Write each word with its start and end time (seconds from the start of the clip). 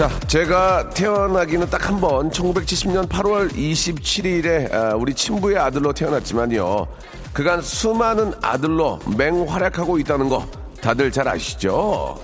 자, 0.00 0.08
제가 0.28 0.88
태어나기는 0.90 1.68
딱 1.68 1.90
한 1.90 2.00
번 2.00 2.30
1970년 2.30 3.06
8월 3.06 3.52
27일에 3.52 4.98
우리 4.98 5.12
친부의 5.12 5.58
아들로 5.58 5.92
태어났지만요. 5.92 6.86
그간 7.34 7.60
수많은 7.60 8.32
아들로 8.40 8.98
맹활약하고 9.18 9.98
있다는 9.98 10.30
거 10.30 10.46
다들 10.80 11.12
잘 11.12 11.28
아시죠? 11.28 12.18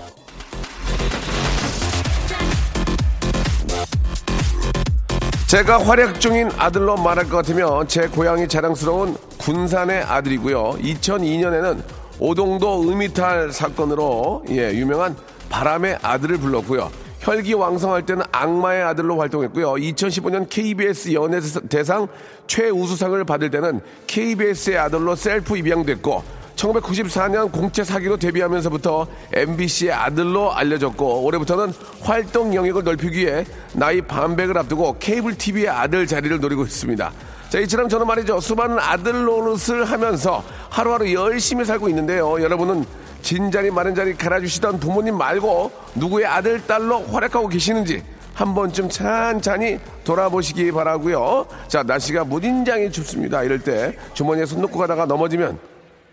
제가 5.47 5.77
활약 5.85 6.19
중인 6.19 6.49
아들로 6.57 6.97
말할 6.97 7.29
것 7.29 7.37
같으면 7.37 7.87
제 7.87 8.07
고향이 8.07 8.47
자랑스러운 8.47 9.15
군산의 9.37 10.01
아들이고요. 10.03 10.77
2002년에는 10.81 11.83
오동도 12.19 12.89
음이탈 12.89 13.51
사건으로 13.51 14.43
예, 14.49 14.71
유명한 14.73 15.15
바람의 15.49 15.99
아들을 16.01 16.37
불렀고요. 16.37 16.89
혈기왕성할 17.27 18.05
때는 18.05 18.23
악마의 18.31 18.83
아들로 18.83 19.19
활동했고요. 19.19 19.73
2015년 19.73 20.47
KBS 20.49 21.11
연예 21.13 21.41
대상 21.67 22.07
최우수상을 22.47 23.21
받을 23.25 23.51
때는 23.51 23.81
KBS의 24.07 24.77
아들로 24.77 25.13
셀프 25.15 25.57
입양됐고 25.57 26.23
1994년 26.55 27.51
공채 27.51 27.83
사기로 27.83 28.15
데뷔하면서부터 28.17 29.07
MBC의 29.33 29.91
아들로 29.91 30.53
알려졌고 30.53 31.25
올해부터는 31.25 31.73
활동 32.01 32.55
영역을 32.55 32.83
넓히기 32.83 33.19
위해 33.19 33.45
나이 33.73 34.01
반백을 34.01 34.57
앞두고 34.57 34.95
케이블 34.97 35.37
TV의 35.37 35.67
아들 35.67 36.07
자리를 36.07 36.39
노리고 36.39 36.63
있습니다. 36.63 37.11
자, 37.49 37.59
이처럼 37.59 37.89
저는 37.89 38.07
말이죠. 38.07 38.39
수많은 38.39 38.79
아들 38.79 39.25
노릇을 39.25 39.85
하면서 39.85 40.43
하루하루 40.69 41.13
열심히 41.13 41.63
살고 41.65 41.89
있는데요. 41.89 42.41
여러분은 42.41 42.85
진 43.21 43.51
자리 43.51 43.71
마른 43.71 43.95
자리 43.95 44.15
갈아주시던 44.15 44.79
부모님 44.79 45.17
말고 45.17 45.71
누구의 45.95 46.25
아들, 46.25 46.65
딸로 46.65 47.03
활약하고 47.03 47.47
계시는지 47.47 48.03
한 48.33 48.53
번쯤 48.53 48.89
찬찬히 48.89 49.79
돌아보시기 50.03 50.71
바라고요. 50.71 51.47
자, 51.67 51.81
날씨가 51.83 52.23
무딘장이 52.23 52.91
춥습니다. 52.91 53.43
이럴 53.43 53.59
때 53.59 53.97
주머니에 54.13 54.45
손 54.45 54.61
놓고 54.61 54.77
가다가 54.77 55.05
넘어지면 55.05 55.57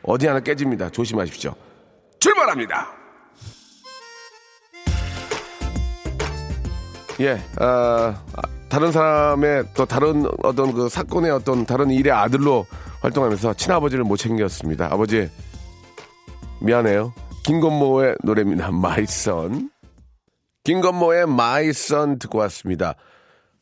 어디 0.02 0.26
하나 0.26 0.40
깨집니다. 0.40 0.88
조심하십시오. 0.90 1.54
출발합니다. 2.18 2.88
예, 7.20 7.38
아, 7.58 8.14
다른 8.68 8.90
사람의 8.90 9.64
또 9.74 9.84
다른 9.84 10.26
어떤 10.42 10.72
그 10.72 10.88
사건의 10.88 11.30
어떤 11.30 11.64
다른 11.64 11.90
일의 11.90 12.12
아들로 12.12 12.66
활동하면서 13.02 13.54
친아버지를 13.54 14.02
못 14.02 14.16
챙겼습니다. 14.16 14.88
아버지, 14.90 15.30
미안해요. 16.64 17.12
김건모의 17.44 18.16
노래입니다. 18.24 18.70
My 18.70 19.04
Son. 19.04 19.70
김건모의 20.64 21.26
My 21.26 21.74
Son 21.74 22.18
듣고 22.18 22.38
왔습니다. 22.38 22.94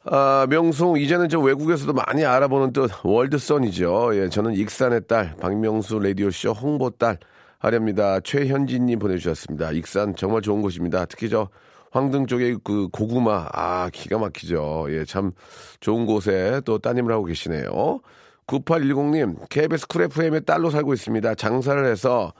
아, 0.04 0.46
명송, 0.48 0.98
이제는 0.98 1.28
저 1.28 1.40
외국에서도 1.40 1.92
많이 1.92 2.24
알아보는 2.24 2.72
또 2.72 2.86
world 3.02 3.44
son이죠. 3.44 4.12
예, 4.14 4.28
저는 4.28 4.54
익산의 4.54 5.08
딸, 5.08 5.34
박명수 5.40 5.98
라디오쇼 5.98 6.52
홍보 6.52 6.90
딸 6.90 7.18
하렵니다. 7.58 8.20
최현진님 8.20 9.00
보내주셨습니다. 9.00 9.72
익산 9.72 10.14
정말 10.14 10.40
좋은 10.40 10.62
곳입니다. 10.62 11.04
특히 11.06 11.28
저 11.28 11.48
황등 11.90 12.26
쪽에 12.26 12.56
그 12.62 12.88
고구마, 12.88 13.48
아, 13.52 13.90
기가 13.92 14.18
막히죠. 14.18 14.86
예, 14.90 15.04
참 15.04 15.32
좋은 15.80 16.06
곳에 16.06 16.60
또 16.64 16.78
따님을 16.78 17.12
하고 17.12 17.24
계시네요. 17.24 18.00
9810님, 18.46 19.48
KBS 19.48 19.88
쿨 19.88 20.02
FM의 20.02 20.44
딸로 20.44 20.70
살고 20.70 20.94
있습니다. 20.94 21.34
장사를 21.34 21.84
해서 21.84 22.32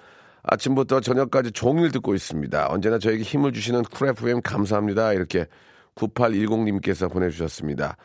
아침부터 0.43 1.01
저녁까지 1.01 1.53
종일 1.53 1.93
듣고 1.93 2.15
있습니다. 2.15 2.69
언제나 2.71 2.99
저에게 2.99 3.23
힘을 3.23 3.53
주시는 3.53 3.83
쿨 3.85 4.09
FM 4.09 4.43
감사합니다. 4.43 5.13
이렇게 5.13 5.47
9810님께서 5.95 7.11
보내주셨습니다. 7.11 7.97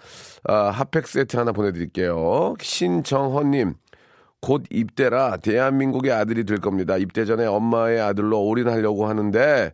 아, 0.43 0.55
핫팩 0.69 1.07
세트 1.07 1.37
하나 1.37 1.51
보내드릴게요. 1.51 2.53
신정헌님, 2.59 3.75
곧 4.41 4.63
입대라 4.69 5.37
대한민국의 5.37 6.11
아들이 6.11 6.43
될 6.43 6.59
겁니다. 6.59 6.97
입대 6.97 7.25
전에 7.25 7.45
엄마의 7.45 7.99
아들로 7.99 8.43
올인하려고 8.43 9.07
하는데 9.07 9.71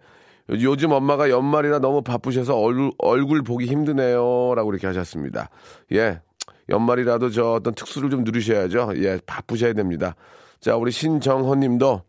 요즘 0.50 0.91
엄마가 0.91 1.29
연말이라 1.29 1.79
너무 1.79 2.02
바쁘셔서 2.02 2.57
얼굴, 2.57 2.91
얼굴 2.97 3.44
보기 3.44 3.66
힘드네요. 3.66 4.53
라고 4.56 4.72
이렇게 4.72 4.88
하셨습니다. 4.88 5.50
예. 5.94 6.22
연말이라도 6.69 7.29
저 7.29 7.53
어떤 7.53 7.73
특수를 7.73 8.09
좀 8.09 8.23
누리셔야죠. 8.23 8.94
예. 8.97 9.19
바쁘셔야 9.25 9.73
됩니다. 9.73 10.16
자, 10.59 10.75
우리 10.75 10.91
신정헌 10.91 11.59
님도, 11.59 12.02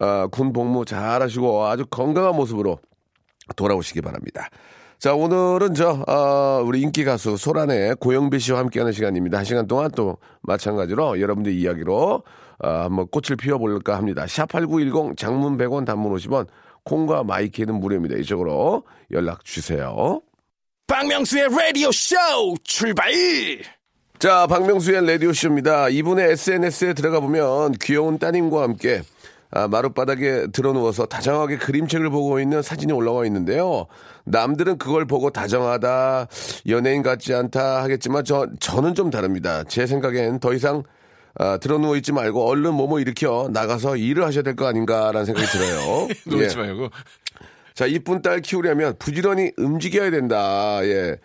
아, 0.00 0.26
군 0.30 0.52
복무 0.52 0.84
잘 0.84 1.22
하시고 1.22 1.66
아주 1.66 1.86
건강한 1.86 2.36
모습으로 2.36 2.78
돌아오시기 3.56 4.00
바랍니다. 4.00 4.48
자, 4.98 5.14
오늘은 5.14 5.74
저, 5.74 6.04
어, 6.08 6.62
우리 6.64 6.80
인기 6.80 7.04
가수 7.04 7.36
소란의 7.36 7.96
고영배 8.00 8.38
씨와 8.38 8.58
함께하는 8.58 8.92
시간입니다. 8.92 9.38
한 9.38 9.44
시간 9.44 9.66
동안 9.68 9.90
또 9.94 10.16
마찬가지로 10.42 11.20
여러분들 11.20 11.52
이야기로 11.52 12.24
어, 12.64 12.68
한번 12.68 13.06
꽃을 13.06 13.36
피워볼까 13.36 13.96
합니다. 13.96 14.24
샵8910 14.24 15.16
장문 15.16 15.56
100원 15.56 15.86
단문 15.86 16.12
50원 16.16 16.48
콩과 16.84 17.22
마이케이는 17.22 17.78
무료입니다. 17.78 18.16
이쪽으로 18.16 18.82
연락 19.12 19.44
주세요. 19.44 20.20
박명수의 20.88 21.48
라디오 21.50 21.92
쇼 21.92 22.16
출발! 22.64 23.12
자, 24.18 24.48
박명수의 24.48 25.06
라디오 25.06 25.32
쇼입니다. 25.32 25.90
이분의 25.90 26.32
SNS에 26.32 26.94
들어가 26.94 27.20
보면 27.20 27.72
귀여운 27.80 28.18
따님과 28.18 28.62
함께 28.62 29.02
아, 29.50 29.66
마룻바닥에 29.68 30.48
드러누워서 30.52 31.06
다정하게 31.06 31.56
그림책을 31.58 32.10
보고 32.10 32.38
있는 32.40 32.60
사진이 32.62 32.92
올라와 32.92 33.24
있는데요. 33.26 33.86
남들은 34.24 34.76
그걸 34.78 35.06
보고 35.06 35.30
다정하다, 35.30 36.26
연예인 36.68 37.02
같지 37.02 37.32
않다 37.34 37.82
하겠지만 37.82 38.24
저, 38.24 38.46
저는 38.60 38.94
좀 38.94 39.10
다릅니다. 39.10 39.64
제 39.64 39.86
생각엔 39.86 40.40
더 40.40 40.52
이상 40.52 40.82
아, 41.40 41.56
드러누워 41.56 41.96
있지 41.96 42.12
말고 42.12 42.46
얼른 42.48 42.74
뭐뭐 42.74 42.98
일으켜 43.00 43.48
나가서 43.52 43.96
일을 43.96 44.24
하셔야 44.24 44.42
될 44.42 44.56
거 44.56 44.66
아닌가라는 44.66 45.24
생각이 45.24 45.46
들어요. 45.46 46.08
놀지 46.26 46.56
예. 46.58 46.60
말고. 46.60 46.88
자, 47.74 47.86
이쁜 47.86 48.22
딸 48.22 48.40
키우려면 48.40 48.96
부지런히 48.98 49.52
움직여야 49.56 50.10
된다. 50.10 50.80
예. 50.82 51.16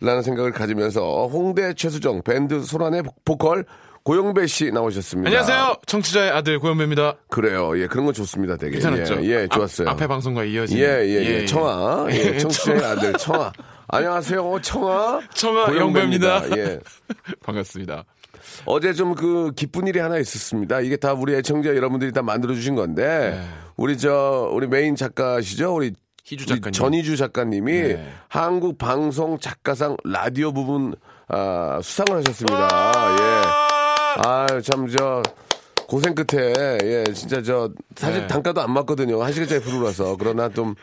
라는 0.00 0.22
생각을 0.22 0.50
가지면서 0.50 1.28
홍대 1.28 1.72
최수정 1.74 2.22
밴드 2.22 2.60
소란의 2.62 3.04
보컬 3.24 3.64
고영배 4.02 4.46
씨 4.46 4.70
나오셨습니다. 4.70 5.28
안녕하세요. 5.28 5.76
청취자의 5.86 6.30
아들 6.30 6.58
고현배입니다. 6.58 7.14
그래요. 7.28 7.78
예, 7.78 7.86
그런 7.86 8.06
거 8.06 8.12
좋습니다. 8.12 8.56
되게. 8.56 8.72
괜찮았죠? 8.72 9.22
예, 9.24 9.42
예, 9.42 9.48
좋았어요. 9.48 9.88
앞, 9.88 10.00
에 10.00 10.06
방송과 10.06 10.44
이어진. 10.44 10.78
예, 10.78 10.84
예, 10.84 11.24
예. 11.42 11.46
청아. 11.46 12.06
예, 12.10 12.14
예, 12.34 12.38
청취자의 12.38 12.82
아들 12.84 13.12
청아. 13.14 13.52
안녕하세요. 13.88 14.58
청아. 14.62 15.20
청아 15.34 15.66
고영배입니다. 15.66 16.34
영배입니다. 16.48 16.58
예. 16.58 16.80
반갑습니다. 17.44 18.04
어제 18.64 18.92
좀 18.94 19.14
그 19.14 19.52
기쁜 19.54 19.86
일이 19.86 19.98
하나 19.98 20.18
있었습니다. 20.18 20.80
이게 20.80 20.96
다 20.96 21.12
우리 21.12 21.34
애청자 21.34 21.76
여러분들이 21.76 22.10
다 22.12 22.22
만들어 22.22 22.54
주신 22.54 22.74
건데 22.74 23.32
네. 23.38 23.48
우리 23.76 23.98
저 23.98 24.48
우리 24.52 24.66
메인 24.66 24.96
작가시죠? 24.96 25.74
우리 25.74 25.92
희주 26.24 26.46
작가님. 26.46 26.72
전희주 26.72 27.16
작가님이 27.16 27.72
네. 27.72 28.12
한국 28.28 28.78
방송 28.78 29.38
작가상 29.38 29.96
라디오 30.04 30.52
부분 30.52 30.94
아, 31.28 31.80
수상을 31.82 32.16
하셨습니다. 32.18 32.68
예. 33.20 33.69
아, 34.22 34.46
참저 34.60 35.22
고생 35.88 36.14
끝에 36.14 36.52
예, 36.82 37.04
진짜 37.14 37.42
저 37.42 37.70
사실 37.96 38.20
네. 38.20 38.26
단가도 38.26 38.60
안 38.60 38.72
맞거든요. 38.72 39.22
한 39.22 39.32
시간짜리 39.32 39.60
부르라서 39.60 40.16
그러나 40.18 40.48
좀 40.48 40.74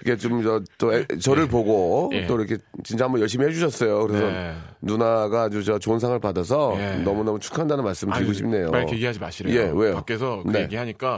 이렇게 0.00 0.18
좀 0.20 0.42
저또 0.42 1.06
저를 1.20 1.46
보고 1.46 2.10
예. 2.12 2.26
또 2.26 2.36
이렇게 2.38 2.58
진짜 2.82 3.04
한번 3.04 3.20
열심히 3.20 3.46
해주셨어요. 3.46 4.06
그래서 4.06 4.26
네. 4.26 4.54
누나가 4.80 5.42
아주 5.44 5.62
저 5.62 5.78
좋은 5.78 6.00
상을 6.00 6.18
받아서 6.18 6.74
예. 6.76 6.96
너무 7.02 7.22
너무 7.22 7.38
축하한다는 7.38 7.84
말씀 7.84 8.10
드리고 8.10 8.30
아유, 8.30 8.34
싶네요. 8.34 8.70
말 8.70 8.88
얘기하지 8.92 9.20
마시래요. 9.20 9.60
예, 9.60 9.70
왜요? 9.72 9.94
밖에서 9.94 10.42
그 10.44 10.50
네. 10.50 10.62
얘기하니까 10.62 11.16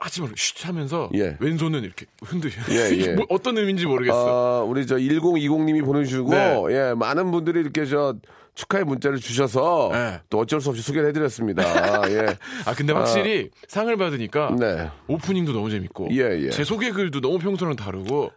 하지 0.00 0.22
말고 0.22 0.34
쉿 0.34 0.66
하면서 0.66 1.10
예. 1.14 1.36
왼손은 1.40 1.84
이렇게 1.84 2.06
흔들. 2.22 2.50
예, 2.70 2.90
예. 2.96 3.12
뭐 3.14 3.26
어떤 3.28 3.58
의미인지 3.58 3.86
모르겠어. 3.86 4.62
아, 4.62 4.64
우리 4.64 4.86
저 4.86 4.96
1020님이 4.96 5.84
보내주시고 5.84 6.30
네. 6.30 6.62
예 6.70 6.94
많은 6.94 7.30
분들이 7.30 7.60
이렇게 7.60 7.84
저 7.84 8.16
축하의 8.54 8.84
문자를 8.84 9.18
주셔서 9.18 9.90
네. 9.92 10.20
또 10.30 10.38
어쩔 10.38 10.60
수 10.60 10.70
없이 10.70 10.82
소개를 10.82 11.10
해드렸습니다. 11.10 11.62
예. 12.10 12.34
아 12.64 12.74
근데 12.74 12.94
확실히 12.94 13.50
상을 13.68 13.94
받으니까 13.94 14.56
네. 14.58 14.90
오프닝도 15.06 15.52
너무 15.52 15.70
재밌고 15.70 16.08
예, 16.12 16.46
예. 16.46 16.50
제 16.50 16.64
소개 16.64 16.90
글도 16.90 17.20
너무 17.20 17.38
평소랑 17.38 17.76
다르고 17.76 18.32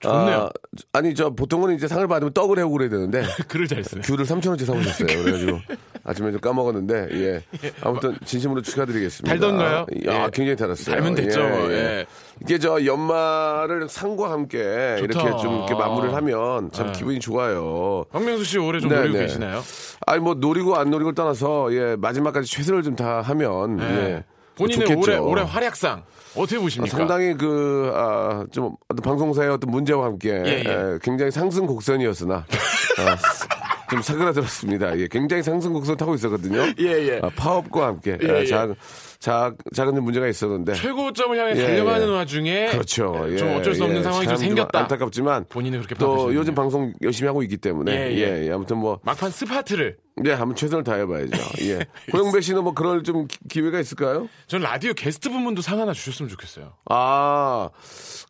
좋네요. 0.00 0.50
아, 0.92 1.00
니저 1.00 1.30
보통은 1.30 1.74
이제 1.74 1.88
상을 1.88 2.06
받으면 2.06 2.32
떡을 2.34 2.58
해오고 2.58 2.72
그래야 2.74 2.90
되는데 2.90 3.22
글을 3.48 3.68
잘 3.68 3.82
쓰네. 3.84 4.02
귤을 4.02 4.24
3,000원치 4.26 4.66
사오셨어요. 4.66 5.06
그래가지고 5.22 5.60
아침에 6.04 6.30
좀 6.32 6.40
까먹었는데, 6.40 7.08
예. 7.12 7.42
아무튼 7.80 8.18
진심으로 8.26 8.60
축하드리겠습니다. 8.60 9.32
달던가요? 9.34 9.78
아, 9.78 9.86
예. 9.94 10.30
굉장히 10.34 10.56
달았어요. 10.56 10.94
달면 10.94 11.14
됐죠. 11.14 11.40
예. 11.72 12.04
이게 12.42 12.58
저 12.58 12.84
연말을 12.84 13.88
상과 13.88 14.30
함께 14.32 14.58
좋다. 14.98 15.20
이렇게 15.20 15.42
좀 15.42 15.56
이렇게 15.58 15.74
마무리를 15.74 16.14
하면 16.14 16.70
참 16.72 16.88
예. 16.88 16.92
기분이 16.92 17.20
좋아요. 17.20 18.04
박명수 18.12 18.44
씨 18.44 18.58
올해 18.58 18.80
좀 18.80 18.90
네, 18.90 18.96
노리고 18.96 19.16
네. 19.16 19.26
계시나요? 19.26 19.62
아니 20.06 20.20
뭐 20.20 20.34
노리고 20.34 20.76
안 20.76 20.90
노리고 20.90 21.12
떠나서 21.12 21.72
예 21.74 21.96
마지막까지 21.96 22.50
최선을 22.50 22.82
좀 22.82 22.94
다 22.96 23.22
하면 23.22 23.76
네. 23.76 23.84
예 23.84 24.24
본인의 24.56 24.86
좋겠죠. 24.86 25.00
올해 25.00 25.16
올해 25.16 25.42
활약상 25.42 26.04
어떻게 26.36 26.56
아, 26.56 26.60
보십니까? 26.60 26.96
상당히 26.96 27.34
그, 27.34 27.92
아, 27.94 28.44
좀, 28.50 28.76
어떤 28.88 29.02
방송사의 29.02 29.50
어떤 29.50 29.70
문제와 29.70 30.06
함께, 30.06 30.30
예, 30.30 30.64
예. 30.66 30.70
에, 30.70 30.98
굉장히 31.02 31.30
상승 31.30 31.66
곡선이었으나, 31.66 32.34
아, 32.36 32.46
좀 33.90 34.02
사그라들었습니다. 34.02 34.98
예, 34.98 35.08
굉장히 35.08 35.42
상승 35.42 35.72
곡선 35.72 35.96
타고 35.96 36.14
있었거든요. 36.14 36.62
예, 36.78 37.08
예. 37.08 37.20
아, 37.22 37.30
파업과 37.36 37.86
함께, 37.86 38.18
예, 38.22 38.30
아, 38.30 38.40
예. 38.40 38.46
작, 38.46 38.74
작, 39.24 39.56
작은 39.74 40.04
문제가 40.04 40.28
있었는데. 40.28 40.74
최고점을 40.74 41.38
향해 41.38 41.58
예, 41.58 41.66
달려가는 41.66 42.08
예. 42.08 42.12
와중에 42.12 42.66
그렇죠. 42.66 43.24
예, 43.30 43.38
좀 43.38 43.54
어쩔 43.56 43.74
수 43.74 43.84
없는 43.84 44.00
예. 44.00 44.02
상황이 44.02 44.26
참좀 44.26 44.44
생겼다. 44.48 44.80
안타깝지만. 44.80 45.46
본인은 45.48 45.78
그렇게 45.78 45.94
또 45.94 46.08
파악하시는군요. 46.08 46.38
요즘 46.40 46.54
방송 46.54 46.92
열심히 47.00 47.28
하고 47.28 47.42
있기 47.42 47.56
때문에. 47.56 47.90
예, 47.90 48.12
예, 48.12 48.18
예. 48.42 48.46
예. 48.48 48.52
아무튼 48.52 48.76
뭐, 48.76 49.00
막판 49.02 49.30
스퍼트를 49.30 49.96
예, 50.26 50.32
한번 50.32 50.54
최선을 50.56 50.84
다해봐야죠. 50.84 51.42
예. 51.62 51.86
고영배 52.12 52.42
씨는 52.42 52.64
뭐 52.64 52.74
그럴 52.74 53.02
좀 53.02 53.26
기- 53.26 53.38
기회가 53.48 53.80
있을까요? 53.80 54.28
전 54.46 54.60
라디오 54.60 54.92
게스트 54.92 55.30
부문도 55.30 55.62
상 55.62 55.80
하나 55.80 55.94
주셨으면 55.94 56.28
좋겠어요. 56.28 56.74
아, 56.90 57.70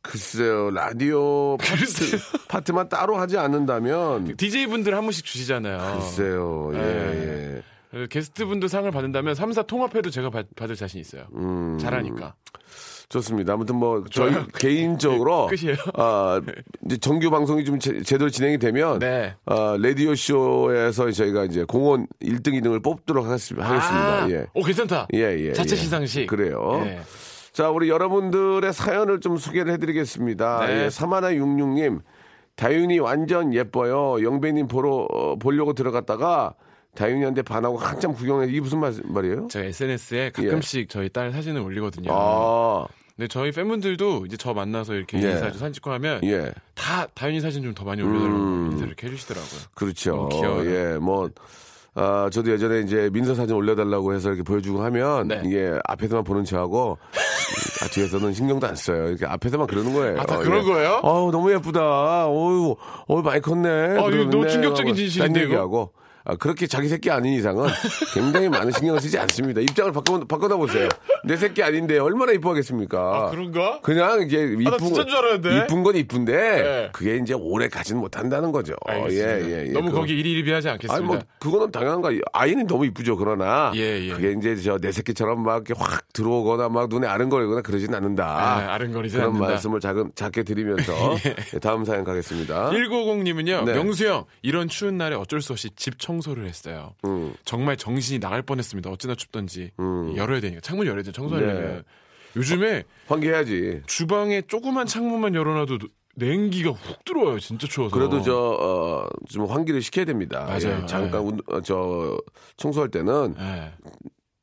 글쎄요. 0.01 0.71
라디오 0.71 1.57
파트, 1.57 2.19
파트 2.47 2.71
만 2.71 2.89
따로 2.89 3.17
하지 3.17 3.37
않는다면. 3.37 4.37
DJ 4.37 4.69
분들 4.69 4.95
한 4.97 5.03
분씩 5.03 5.25
주시잖아요. 5.25 5.99
글쎄요. 5.99 6.71
예, 6.75 6.79
네. 6.79 7.57
예. 7.57 7.63
그래서 7.95 8.09
게스트 8.09 8.45
분도 8.45 8.67
상을 8.67 8.91
받는다면 8.91 9.35
3사 9.35 9.67
통합해도 9.69 10.11
제가 10.11 10.29
받, 10.31 10.47
받을 10.57 10.75
자신 10.75 11.01
있어요. 11.01 11.27
음. 11.37 11.79
잘하니까. 11.79 12.35
좋습니다. 13.09 13.53
아무튼 13.53 13.77
뭐, 13.77 14.03
저희 14.11 14.35
개인적으로. 14.59 15.47
끝이에요? 15.47 15.77
아, 15.95 16.41
이제 16.87 16.97
정규 16.97 17.31
방송이 17.31 17.65
좀 17.65 17.79
제, 17.79 18.03
제대로 18.03 18.31
진행이 18.31 18.59
되면. 18.59 18.99
네. 18.99 19.35
아, 19.47 19.77
라디오 19.81 20.15
쇼에서 20.17 21.13
저희가 21.13 21.45
이제 21.45 21.65
공원 21.65 22.09
1등, 22.21 22.61
2등을 22.61 22.83
뽑도록 22.83 23.27
하겠습니다. 23.27 23.69
하겠습니다. 23.69 24.25
아, 24.25 24.31
예. 24.31 24.47
오 24.55 24.63
괜찮다. 24.65 25.07
예, 25.15 25.19
예. 25.39 25.53
자체 25.53 25.77
예. 25.77 25.81
시상식. 25.81 26.27
그래요. 26.27 26.83
예. 26.87 27.01
자, 27.53 27.71
우리 27.71 27.89
여러분들의 27.91 28.73
사연을 28.73 29.21
좀 29.21 29.37
소개를 29.37 29.73
해 29.73 29.77
드리겠습니다. 29.77 30.67
네. 30.67 30.85
예, 30.85 30.89
사마나66님, 30.89 32.01
다윤이 32.57 32.99
완전 32.99 33.55
예뻐요. 33.55 34.21
영배님 34.25 34.67
보러, 34.67 35.07
어, 35.13 35.37
보려고 35.37 35.75
들어갔다가 35.75 36.55
다윤이한테 36.95 37.43
반하고 37.43 37.77
한참 37.79 38.15
구경해. 38.15 38.47
이게 38.49 38.61
무슨 38.61 38.79
말, 38.81 38.93
말이에요? 39.05 39.49
제가 39.49 39.67
SNS에 39.67 40.31
가끔씩 40.31 40.89
저희 40.89 41.09
딸 41.09 41.33
사진을 41.33 41.61
올리거든요. 41.61 42.11
예. 42.11 42.15
아, 42.17 42.87
근데 43.17 43.29
저희 43.29 43.51
팬분들도 43.53 44.27
이제 44.27 44.37
저 44.37 44.55
만나서 44.55 44.95
이렇게 44.95 45.19
예. 45.23 45.33
인사도 45.33 45.59
사진 45.59 45.73
찍고 45.75 45.91
하면 45.93 46.21
예. 46.25 46.53
다 46.75 47.07
다윤이 47.15 47.41
사진 47.41 47.63
좀 47.63 47.75
더 47.75 47.85
많이 47.85 48.03
올려달라고 48.03 48.67
인사를 48.67 48.87
이렇게 48.89 49.07
해주시더라고요. 49.09 49.61
그렇죠. 49.75 50.29
귀여워요. 50.31 50.71
예, 50.71 50.99
뭐, 50.99 51.29
아, 51.95 52.29
저도 52.33 52.53
예전에 52.53 52.81
이제 52.81 53.09
민서 53.13 53.35
사진 53.35 53.55
올려달라고 53.57 54.15
해서 54.15 54.29
이렇게 54.29 54.43
보여주고 54.43 54.83
하면 54.83 55.29
네. 55.29 55.43
이게 55.45 55.77
앞에서만 55.85 56.23
보는 56.25 56.45
척하고 56.45 56.99
아, 57.83 57.89
뒤에서는 57.89 58.33
신경도 58.33 58.67
안 58.67 58.75
써요. 58.77 59.09
이렇게 59.09 59.27
앞에서만 59.27 59.67
그러는 59.67 59.93
거예요. 59.93 60.21
아, 60.21 60.25
다 60.27 60.39
그런 60.39 60.65
거예요? 60.65 61.01
어우, 61.03 61.31
너무 61.33 61.53
예쁘다. 61.53 62.29
어유, 62.29 62.77
어유 63.09 63.23
많이 63.23 63.41
컸네. 63.41 63.95
이거 63.95 64.05
그러는데 64.05 64.25
너무 64.37 64.49
충격적인 64.49 64.89
하고 64.91 64.97
진실인데, 64.97 65.33
딴 65.33 65.43
이거? 65.43 65.53
얘기하고. 65.55 65.93
아, 66.27 66.37
그렇게 66.37 66.67
자기 66.67 66.89
새끼 66.89 67.11
아닌 67.11 67.35
이상은 67.35 67.69
굉장히 68.15 68.49
많은 68.49 68.73
신경을 68.73 68.99
쓰지 69.01 69.19
않습니다. 69.19 69.61
입장을 69.61 69.93
바꿔, 69.93 70.19
바꿔다 70.27 70.57
보세요. 70.57 70.89
내 71.23 71.37
새끼 71.37 71.63
아닌데 71.63 71.99
얼마나 71.99 72.33
이뻐하겠습니까? 72.33 73.29
그런가? 73.31 73.81
그냥 73.83 74.23
이쁜, 74.31 74.67
아, 74.73 74.77
줄 74.79 75.15
알았는데? 75.17 75.59
이쁜 75.59 75.83
건 75.83 75.97
이쁜데 75.97 76.33
네. 76.33 76.89
그게 76.93 77.17
이제 77.17 77.35
오래 77.35 77.69
가지는 77.69 78.01
못한다는 78.01 78.53
거죠. 78.53 78.75
알겠습니다. 78.87 79.41
예, 79.41 79.45
예, 79.65 79.67
예. 79.69 79.73
너무 79.73 79.89
그거- 79.91 80.01
거기 80.01 80.15
일일비하지 80.19 80.69
않겠습니다. 80.71 80.95
아니 80.95 81.05
뭐 81.07 81.19
그거는 81.39 81.71
당연한 81.71 82.01
거 82.01 82.11
아이는 82.33 82.67
너무 82.67 82.87
이쁘죠. 82.87 83.17
그러나 83.19 83.73
예, 83.75 83.81
예. 84.09 84.13
그게 84.13 84.33
이제 84.39 84.57
저 84.57 84.79
내 84.79 84.93
새끼처럼 84.93 85.43
막 85.43 85.57
이렇게 85.67 85.75
확 85.77 86.05
들어오거나 86.15 86.69
막 86.71 86.89
눈에 86.89 87.07
아른거리거나 87.07 87.61
그러진 87.63 87.95
않는다. 87.95 88.25
아, 88.27 88.73
아른거리진 88.75 89.19
그런 89.19 89.33
않는다. 89.35 89.49
말씀을 89.53 89.81
작은 89.81 90.13
작게 90.15 90.43
드리면서 90.43 90.93
예, 91.55 91.59
다음 91.59 91.85
사연 91.85 92.03
가겠습니다. 92.05 92.71
1950님은요, 92.71 93.65
네. 93.65 93.75
명수 93.75 94.07
형, 94.07 94.25
이런 94.43 94.69
추운 94.69 94.97
날에 94.97 95.15
어쩔 95.17 95.41
수 95.43 95.53
없이 95.53 95.69
집청 95.77 96.14
소를 96.21 96.47
했어요. 96.47 96.95
음. 97.05 97.35
정말 97.45 97.77
정신이 97.77 98.21
나갈 98.21 98.43
뻔했습니다. 98.43 98.91
어찌나 98.91 99.15
춥던지. 99.15 99.71
열어야 100.17 100.41
되니까. 100.41 100.61
창문 100.61 100.87
열어야 100.87 101.03
돼, 101.03 101.13
청소하려면. 101.13 101.63
네. 101.77 101.83
요즘에 102.37 102.83
환기해야지. 103.07 103.83
주방에 103.87 104.43
조그만 104.43 104.87
창문만 104.87 105.35
열어놔도 105.35 105.79
냉기가 106.17 106.71
훅 106.71 107.05
들어와요. 107.05 107.39
진짜 107.41 107.67
추워서. 107.67 107.95
그래도 107.95 108.23
저, 108.23 108.35
어, 108.37 109.09
좀 109.29 109.47
환기를 109.47 109.83
시켜야 109.83 110.05
됩니다. 110.05 110.45
맞아요. 110.45 110.81
예, 110.83 110.87
잠깐, 110.87 111.21
운- 111.21 111.41
어, 111.47 111.61
저, 111.61 112.17
청소할 112.57 112.89
때는 112.91 113.35
예. 113.39 113.73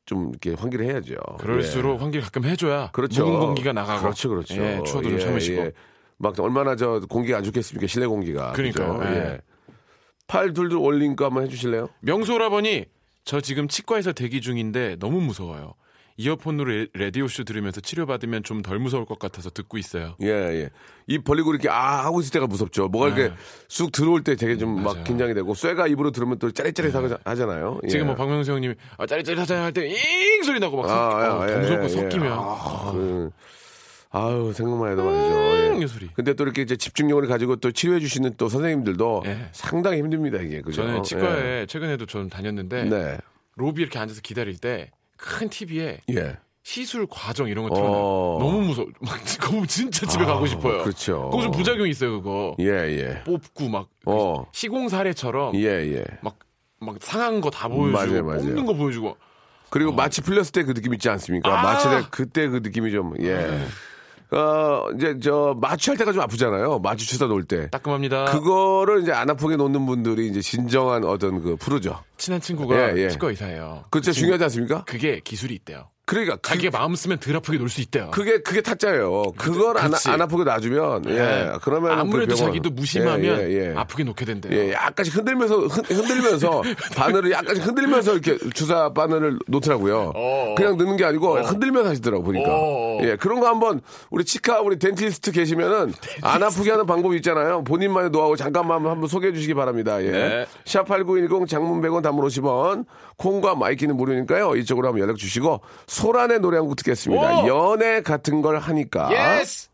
좀 0.06 0.30
이렇게 0.30 0.54
환기를 0.54 0.86
해야죠. 0.86 1.16
그럴수록 1.40 1.96
예. 1.96 2.02
환기를 2.02 2.24
가끔 2.24 2.44
해줘야 2.46 2.92
그렇죠. 2.92 3.26
묵은 3.26 3.40
공기가 3.40 3.72
나가고. 3.74 4.02
그렇죠, 4.02 4.30
그렇죠. 4.30 4.56
예, 4.62 4.82
추워도 4.86 5.10
좀 5.10 5.20
예, 5.20 5.24
참으시고. 5.24 5.62
예. 5.62 5.72
막 6.18 6.38
얼마나 6.40 6.76
저 6.76 7.00
공기가 7.10 7.38
안 7.38 7.44
좋겠습니까? 7.44 7.88
실내 7.88 8.06
공기가. 8.06 8.52
그러니까요. 8.52 8.98
그죠? 9.00 9.10
예. 9.12 9.40
팔 10.32 10.54
둘둘 10.54 10.78
올린 10.78 11.18
거 11.18 11.26
한번 11.26 11.44
해주실래요? 11.44 11.90
명수 12.00 12.34
오라버니, 12.36 12.86
저 13.26 13.42
지금 13.42 13.68
치과에서 13.68 14.14
대기 14.14 14.40
중인데 14.40 14.96
너무 15.00 15.20
무서워요. 15.20 15.74
이어폰으로 16.16 16.70
레- 16.72 16.88
라디오쇼 16.94 17.44
들으면서 17.44 17.82
치료받으면 17.82 18.44
좀 18.44 18.62
덜 18.62 18.80
무서울 18.80 19.06
것 19.06 19.18
같아서 19.20 19.50
듣고 19.50 19.78
있어요. 19.78 20.16
예, 20.22 20.28
예. 20.30 20.70
입 21.08 21.24
벌리고 21.26 21.52
이렇게 21.52 21.68
아 21.68 22.06
하고 22.06 22.22
있을 22.22 22.32
때가 22.32 22.48
무섭죠. 22.48 22.88
뭐가 22.90 23.08
이렇게 23.08 23.30
네. 23.30 23.36
쑥 23.68 23.92
들어올 23.92 24.24
때 24.24 24.36
되게 24.36 24.56
좀 24.58 24.84
막. 24.84 25.04
긴장이 25.04 25.34
되고 25.34 25.54
쇠가 25.54 25.88
입으로 25.88 26.12
들으면 26.12 26.38
또 26.40 26.50
짜릿짜릿 26.52 26.94
하잖아요. 27.26 27.80
예. 27.84 27.88
지금 27.90 28.06
뭐 28.08 28.16
박명수 28.16 28.52
형님이 28.54 28.76
아, 28.98 29.06
짜릿짜릿하자 29.06 29.64
할 29.64 29.74
때 29.74 29.88
잉 29.90 30.44
소리 30.44 30.60
나고 30.60 30.78
막 30.78 30.88
섞, 30.88 30.94
아, 30.96 31.40
어, 31.40 31.48
예, 31.50 31.54
더 31.54 31.60
무섭고 31.60 31.84
예, 31.86 31.90
섞이면 31.90 32.32
아, 32.34 32.92
그, 32.94 33.32
아유 34.12 34.52
생각만 34.54 34.92
해도 34.92 35.04
말이죠. 35.06 35.78
이 35.78 35.82
예. 36.04 36.08
근데 36.14 36.34
또 36.34 36.44
이렇게 36.44 36.62
이제 36.62 36.76
집중력을 36.76 37.26
가지고 37.28 37.56
또 37.56 37.72
치료해 37.72 38.00
주시는 38.00 38.34
또 38.38 38.50
선생님들도 38.50 39.24
예. 39.26 39.50
상당히 39.54 39.98
힘듭니다 40.00 40.38
이게 40.40 40.62
그죠? 40.62 40.84
저는 40.84 41.04
치과에 41.04 41.62
예. 41.62 41.66
최근에도 41.68 42.06
좀 42.06 42.30
다녔는데 42.30 42.84
네, 42.86 43.18
로비 43.56 43.82
이렇게 43.82 44.00
앉아서 44.00 44.22
기다릴 44.22 44.58
때 44.58 44.92
큰 45.18 45.50
TV에 45.50 46.00
예. 46.10 46.36
시술 46.64 47.06
과정 47.10 47.48
이런 47.48 47.68
거 47.70 47.76
틀어놔요. 47.76 47.96
어. 47.96 48.38
너무 48.40 48.62
무서워. 48.62 48.88
막 49.02 49.20
그거 49.40 49.64
진짜 49.68 50.06
집에 50.08 50.26
가고 50.26 50.46
싶어요. 50.48 50.84
그렇죠. 50.84 51.30
그거 51.30 51.44
좀 51.44 51.52
부작용이 51.52 51.90
있어요, 51.92 52.22
그거. 52.22 52.56
예, 52.60 52.66
예. 52.66 53.24
뽑고 53.24 53.70
막 53.70 53.88
어. 54.06 54.46
시공 54.52 54.90
사례처럼 54.90 55.56
예, 55.56 55.68
예. 55.96 56.04
막, 56.22 56.38
막 56.80 56.96
상한 57.02 57.40
거 57.40 57.50
다 57.52 57.68
보여주고 57.68 57.92
맞아요, 57.92 58.24
맞아요. 58.26 58.42
뽑는 58.42 58.66
거 58.66 58.74
보여주고 58.74 59.16
그리고 59.70 59.92
마취 59.92 60.22
풀렸을 60.22 60.52
때 60.52 60.64
그 60.64 60.74
느낌 60.74 60.94
있지 60.96 61.08
않습니까? 61.10 61.50
아! 61.60 61.62
마취 61.64 61.88
때 61.88 62.08
그때 62.12 62.48
그 62.48 62.58
느낌이 62.64 62.92
좀 62.92 63.14
예. 63.22 63.64
어 64.34 64.86
이제 64.96 65.18
저 65.22 65.56
마취할 65.60 65.98
때가 65.98 66.14
좀 66.14 66.22
아프잖아요. 66.22 66.80
마취 66.80 67.06
주사 67.06 67.26
놓을 67.28 67.44
때. 67.44 67.70
따끔합니다. 67.70 68.26
그거를 68.26 69.02
이제 69.02 69.12
안 69.12 69.30
아프게 69.30 69.58
놓는 69.58 69.86
분들이 69.86 70.28
이제 70.28 70.40
진정한 70.42 71.04
어떤 71.04 71.44
그 71.44 71.58
프로죠. 71.58 72.02
친한 72.18 72.40
친구가 72.40 72.76
예, 72.98 73.04
예. 73.04 73.10
치과 73.10 73.28
의사예요. 73.30 73.84
그거 73.90 74.02
진짜 74.02 74.18
중요하지 74.18 74.44
않습니까? 74.46 74.84
그게 74.86 75.20
기술이 75.22 75.54
있대요. 75.56 75.88
그러니까 76.12 76.36
그, 76.36 76.42
자기가 76.50 76.78
마음 76.78 76.94
쓰면 76.94 77.20
덜 77.20 77.38
아프게 77.38 77.58
놀 77.58 77.70
수 77.70 77.80
있대요. 77.80 78.12
그게 78.12 78.42
그게 78.42 78.60
타짜예요. 78.62 79.32
그걸 79.38 79.78
안. 79.78 79.92
안 80.08 80.22
아프게 80.22 80.44
놔주면 80.44 81.06
예. 81.08 81.14
예. 81.16 81.52
그러면 81.62 81.98
아무래도 81.98 82.36
자기도 82.36 82.70
무심하면 82.70 83.24
예, 83.24 83.48
예, 83.50 83.70
예. 83.72 83.74
아프게 83.78 84.04
놓게 84.04 84.26
된대요. 84.26 84.54
예, 84.54 84.74
약간씩 84.74 85.16
흔들면서 85.16 85.56
흔, 85.68 85.86
흔들면서 85.86 86.62
바늘을 86.98 87.32
약간씩 87.32 87.66
흔들면서 87.66 88.12
이렇게 88.12 88.38
주사 88.54 88.92
바늘을 88.92 89.40
놓더라고요. 89.48 90.12
어. 90.14 90.56
그냥 90.58 90.76
넣는 90.78 90.98
게 90.98 91.06
아니고 91.06 91.38
흔들면서 91.40 91.92
하시더라고 91.92 92.24
보니까. 92.24 92.50
어. 92.52 93.00
예, 93.04 93.16
그런 93.16 93.40
거 93.40 93.48
한번 93.48 93.80
우리 94.10 94.26
치과 94.26 94.60
우리 94.60 94.78
dentist 94.78 95.32
계시면은 95.32 95.94
안 96.24 96.44
아프게 96.44 96.72
하는 96.72 96.86
방법이 96.86 97.16
있잖아요. 97.18 97.64
본인만의 97.64 98.10
노하우 98.10 98.36
잠깐만 98.36 98.86
한번 98.86 99.08
소개해 99.08 99.32
주시기 99.34 99.54
바랍니다. 99.54 100.04
예. 100.04 100.12
네. 100.12 100.46
샵8910 100.66 101.48
장문 101.48 101.82
100원 101.82 102.04
단문 102.04 102.28
50원 102.28 102.86
콩과 103.22 103.54
마이케이는 103.56 103.96
무료니까요. 103.96 104.56
이쪽으로 104.56 104.88
한번 104.88 105.02
연락 105.04 105.18
주시고 105.18 105.62
소란의 105.86 106.40
노래 106.40 106.58
한 106.58 106.66
곡 106.66 106.76
듣겠습니다. 106.78 107.44
오! 107.44 107.48
연애 107.48 108.02
같은 108.02 108.42
걸 108.42 108.58
하니까. 108.58 109.10
Yes! 109.40 109.70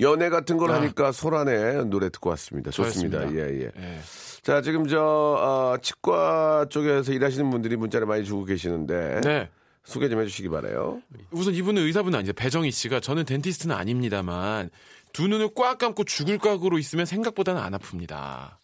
연애 0.00 0.28
같은 0.28 0.56
걸 0.56 0.70
아. 0.70 0.74
하니까 0.76 1.10
소란의 1.10 1.86
노래 1.86 2.08
듣고 2.10 2.30
왔습니다. 2.30 2.70
좋습니다. 2.70 3.18
좋았습니다. 3.20 3.42
예, 3.50 3.62
예. 3.62 3.70
예. 3.76 3.98
자, 4.42 4.60
지금 4.62 4.86
저, 4.86 5.00
어, 5.02 5.76
치과 5.82 6.66
쪽에서 6.70 7.12
일하시는 7.12 7.50
분들이 7.50 7.76
문자를 7.76 8.06
많이 8.06 8.24
주고 8.24 8.44
계시는데. 8.44 9.20
네. 9.22 9.50
소개 9.84 10.08
좀 10.08 10.20
해주시기 10.20 10.48
바래요 10.48 11.00
우선 11.30 11.54
이분은 11.54 11.80
의사분은 11.82 12.18
아니죠. 12.18 12.32
배정희 12.32 12.72
씨가 12.72 12.98
저는 12.98 13.24
dentist는 13.24 13.72
아닙니다만 13.74 14.68
두 15.12 15.28
눈을 15.28 15.50
꽉 15.54 15.78
감고 15.78 16.02
죽을 16.02 16.38
각오로 16.38 16.78
있으면 16.78 17.06
생각보다는 17.06 17.62
안 17.62 17.72
아픕니다. 17.72 18.56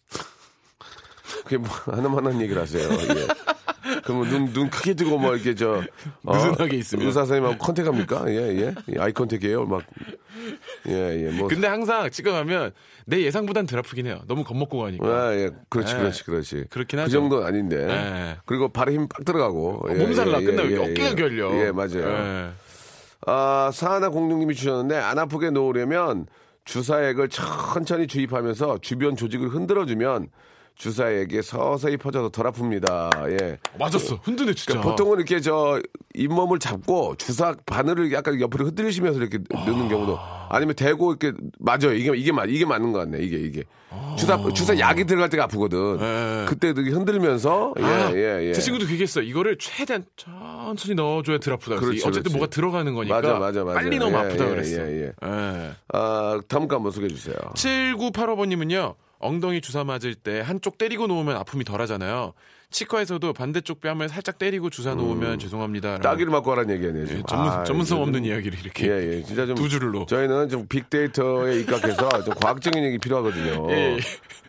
그게 1.43 1.57
뭐 1.57 1.69
하나마나 1.85 2.25
한 2.27 2.41
얘기를 2.41 2.61
하세요. 2.61 2.89
예. 2.91 3.27
그러면 4.03 4.29
눈, 4.29 4.53
눈 4.53 4.69
크게 4.69 4.93
뜨고 4.93 5.17
뭐 5.17 5.35
이렇게 5.35 5.55
저. 5.55 5.83
어, 6.25 6.35
느슨하게 6.35 6.77
있으면. 6.77 7.05
의사 7.05 7.21
선생님하고 7.21 7.57
contact합니까? 7.57 8.25
예, 8.29 8.35
예. 8.35 8.75
예, 8.95 8.99
eye 8.99 9.11
contact이에요. 9.13 9.65
막. 9.65 9.83
예, 10.87 11.27
예. 11.27 11.31
뭐. 11.31 11.47
근데 11.47 11.67
항상 11.67 12.09
찍어가면 12.09 12.71
내 13.05 13.21
예상보단 13.21 13.65
덜 13.65 13.79
아프긴 13.79 14.07
해요. 14.07 14.21
너무 14.27 14.43
겁먹고 14.43 14.79
가니까. 14.79 15.05
아, 15.05 15.35
예. 15.35 15.51
그렇지, 15.69 15.93
예. 15.95 15.99
그렇지, 15.99 16.23
그렇지. 16.23 16.65
그렇긴 16.69 16.97
그 16.97 17.03
하죠. 17.03 17.11
정도는 17.19 17.45
아닌데. 17.45 17.87
예. 17.89 18.37
그리고 18.45 18.69
발에 18.69 18.93
힘 18.93 19.07
빡 19.07 19.23
들어가고. 19.25 19.87
예, 19.89 19.93
몸살나 19.95 20.41
예, 20.41 20.45
끝나면 20.45 20.71
예, 20.71 20.77
어깨가 20.77 21.11
예. 21.11 21.15
결려. 21.15 21.65
예, 21.65 21.71
맞아요. 21.71 22.07
예. 22.07 22.49
아, 23.25 23.69
사하나 23.73 24.09
공룡님이 24.09 24.55
주셨는데 24.55 24.97
안 24.97 25.19
아프게 25.19 25.49
놓으려면 25.49 26.25
주사액을 26.65 27.29
천천히 27.29 28.07
주입하면서 28.07 28.79
주변 28.81 29.15
조직을 29.15 29.49
흔들어주면 29.49 30.29
주사액이 30.75 31.41
서서히 31.43 31.97
퍼져서 31.97 32.29
덜 32.29 32.45
아픕니다. 32.51 33.31
예. 33.41 33.57
맞았어. 33.79 34.15
흔드네 34.23 34.53
진짜. 34.53 34.73
그러니까 34.73 34.89
보통은 34.91 35.17
이렇게 35.17 35.39
저 35.39 35.79
잇몸을 36.15 36.59
잡고 36.59 37.15
주사 37.17 37.55
바늘을 37.65 38.11
약간 38.11 38.39
옆으로 38.39 38.65
흔들리시면서 38.65 39.19
이렇게 39.19 39.39
넣는 39.49 39.87
경우도 39.87 40.17
아니면 40.49 40.75
대고 40.75 41.13
이렇게 41.13 41.37
맞아요. 41.59 41.93
이게 41.93 42.11
이게 42.15 42.31
맞 42.31 42.45
이게 42.49 42.65
맞는 42.65 42.91
것 42.91 42.99
같네. 42.99 43.19
이게 43.19 43.37
이게 43.37 43.63
주사 44.17 44.37
주사 44.53 44.77
약이 44.77 45.05
들어갈 45.05 45.29
때가 45.29 45.43
아프거든. 45.45 45.97
예. 46.01 46.45
그때 46.49 46.69
이렇게 46.69 46.89
흔들면서 46.89 47.73
아, 47.79 48.11
예예 48.13 48.47
예. 48.49 48.53
제 48.53 48.61
친구도 48.61 48.85
그게 48.87 49.03
했어. 49.03 49.21
이거를 49.21 49.57
최대한 49.59 50.03
천천히 50.15 50.95
넣어줘야 50.95 51.37
덜 51.37 51.53
아프다. 51.53 51.75
그렇지, 51.77 51.99
어쨌든 51.99 52.23
그렇지. 52.23 52.37
뭐가 52.37 52.49
들어가는 52.49 52.93
거니까 52.93 53.15
맞아, 53.15 53.33
맞아, 53.39 53.63
맞아. 53.63 53.79
빨리 53.79 53.97
넣으면 53.99 54.21
예, 54.21 54.25
아프다 54.27 54.45
예, 54.45 54.49
그랬어. 54.49 54.81
예, 54.81 54.87
예. 54.87 55.13
예. 55.23 55.71
아 55.93 56.41
다음 56.47 56.67
거 56.67 56.75
한번 56.75 56.91
소개해 56.91 57.09
주세요. 57.09 57.35
7985번님은요, 57.55 58.95
엉덩이 59.23 59.61
주사 59.61 59.83
맞을 59.83 60.15
때 60.15 60.41
한쪽 60.41 60.77
때리고 60.77 61.07
놓으면 61.07 61.35
아픔이 61.37 61.63
덜 61.63 61.81
하잖아요. 61.81 62.33
치과에서도 62.69 63.33
반대쪽 63.33 63.81
뺨을 63.81 64.09
살짝 64.09 64.39
때리고 64.39 64.69
주사 64.71 64.95
놓으면 64.95 65.37
죄송합니다. 65.39 65.99
따기를 65.99 66.31
맞고 66.31 66.51
하라는 66.51 66.73
얘기 66.75 66.87
아니에요. 66.87 67.05
예, 67.19 67.23
전문, 67.27 67.49
아, 67.51 67.63
전문성 67.63 67.97
이거 67.97 68.05
좀- 68.05 68.15
없는 68.15 68.25
이야기를 68.25 68.59
이렇게. 68.59 68.87
예, 68.89 69.17
예. 69.17 69.23
진짜 69.23 69.45
좀. 69.45 69.55
두 69.55 69.67
놓. 69.91 70.07
저희는 70.07 70.49
좀 70.49 70.67
빅데이터에 70.67 71.59
입각해서 71.59 72.09
좀 72.25 72.33
과학적인 72.35 72.83
얘기 72.83 72.97
필요하거든요. 72.97 73.67
예, 73.71 73.75
예. 73.95 73.99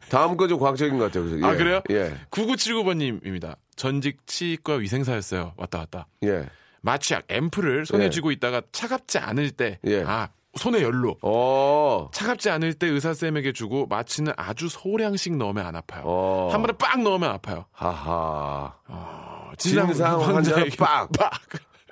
다음 0.09 0.37
거 0.37 0.47
좀 0.49 0.59
과학적인 0.59 0.97
것 0.99 1.05
같아요. 1.07 1.25
그래서. 1.29 1.47
아, 1.47 1.53
예, 1.53 1.57
그래요? 1.57 1.81
예. 1.91 2.15
9979번님입니다. 2.31 3.57
전직 3.77 4.27
치과 4.27 4.75
위생사였어요. 4.75 5.53
왔다 5.57 5.79
갔다. 5.79 6.07
예. 6.25 6.49
마취약, 6.81 7.25
앰플을 7.29 7.87
손에 7.87 8.05
예. 8.07 8.11
쥐고 8.11 8.31
있다가 8.31 8.63
차갑지 8.73 9.19
않을 9.19 9.51
때, 9.53 9.79
예. 9.87 10.03
아, 10.07 10.29
손에 10.57 10.83
열로. 10.83 11.17
어. 11.23 12.09
차갑지 12.13 12.51
않을 12.51 12.75
때 12.75 12.87
의사쌤에게 12.87 13.53
주고 13.53 13.87
마취는 13.87 14.33
아주 14.37 14.69
소량씩 14.69 15.37
넣으면 15.37 15.67
안 15.67 15.77
아파요. 15.77 16.03
어. 16.07 16.49
한 16.53 16.61
번에 16.63 16.73
빡 16.79 17.03
넣으면 17.03 17.31
아파요. 17.31 17.65
하하. 17.73 18.73
어, 18.89 19.51
진상 19.59 19.89
환자는 19.89 20.21
환자에게 20.21 20.77
빡. 20.79 21.11
빡. 21.19 21.31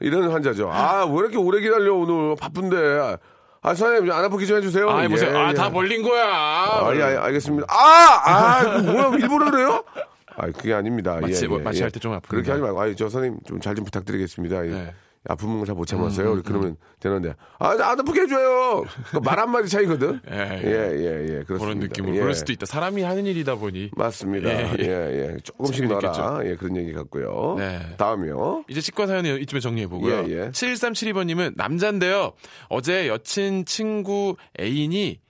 이런 0.01 0.31
환자죠. 0.31 0.71
아, 0.73 1.05
왜 1.07 1.19
이렇게 1.19 1.37
오래 1.37 1.61
기다려, 1.61 1.95
오늘. 1.95 2.35
바쁜데. 2.37 3.19
아, 3.65 3.75
선생님, 3.75 4.11
안 4.11 4.25
아프게 4.25 4.45
좀 4.47 4.57
해주세요. 4.57 4.91
아, 4.91 5.07
보세요. 5.07 5.31
예, 5.31 5.37
아, 5.37 5.51
예. 5.51 5.55
다 5.55 5.71
벌린 5.71 6.03
거야. 6.03 6.25
아, 6.27 6.91
예, 6.95 6.99
예, 6.99 7.03
알겠습니다. 7.19 7.67
아! 7.69 8.23
아, 8.25 8.79
뭐야, 8.83 9.13
일부러 9.19 9.49
그래요? 9.51 9.85
아, 10.37 10.47
그게 10.47 10.75
아닙니다. 10.75 11.19
마취- 11.21 11.47
예, 11.49 11.55
예, 11.55 11.59
마취할 11.59 11.87
예. 11.89 11.93
때좀 11.93 12.13
아픕니다. 12.19 12.29
그렇게 12.29 12.51
하지 12.51 12.63
말고, 12.63 12.81
아, 12.81 12.93
저 12.97 13.09
선생님 13.09 13.39
좀 13.47 13.61
잘좀 13.61 13.85
부탁드리겠습니다. 13.85 14.67
예. 14.67 14.71
네. 14.71 14.95
아픈 15.29 15.57
걸 15.59 15.67
잘 15.67 15.77
못 15.77 15.85
참았어요. 15.87 16.43
그러면 16.43 16.77
되는데, 16.99 17.35
아, 17.61 17.69
안 17.71 18.01
아프게 18.01 18.23
해줘요. 18.23 18.85
말 19.23 19.39
한마디 19.39 19.69
차이거든. 19.69 20.21
예, 20.31 20.37
예, 20.37 20.41
예. 20.65 20.71
예, 20.71 21.39
예. 21.39 21.43
그렇습니다. 21.45 21.59
그런 21.59 21.79
느낌으로 21.79 22.17
예. 22.17 22.21
그럴 22.21 22.35
수도 22.35 22.53
있다. 22.53 22.67
사람이 22.67 23.03
하는 23.03 23.27
일이다 23.27 23.55
보니. 23.55 23.91
맞습니다. 23.97 24.51
예, 24.51 24.73
예, 24.81 24.85
예. 24.89 25.37
조금씩 25.45 25.87
넣어라. 25.87 26.41
예, 26.45 26.57
그런 26.57 26.77
얘기 26.77 26.93
같고요. 26.93 27.55
네. 27.59 27.95
다음이요. 27.99 28.65
이제 28.69 28.81
치과 28.81 29.07
사연을 29.07 29.41
이쯤에 29.43 29.61
정리해 29.61 29.87
보고요. 29.87 30.25
예, 30.29 30.31
예. 30.31 30.51
7372번님은 30.51 31.53
남잔데요. 31.57 32.33
어제 32.69 33.07
여친 33.09 33.65
친구 33.65 34.37
애인이 34.59 35.21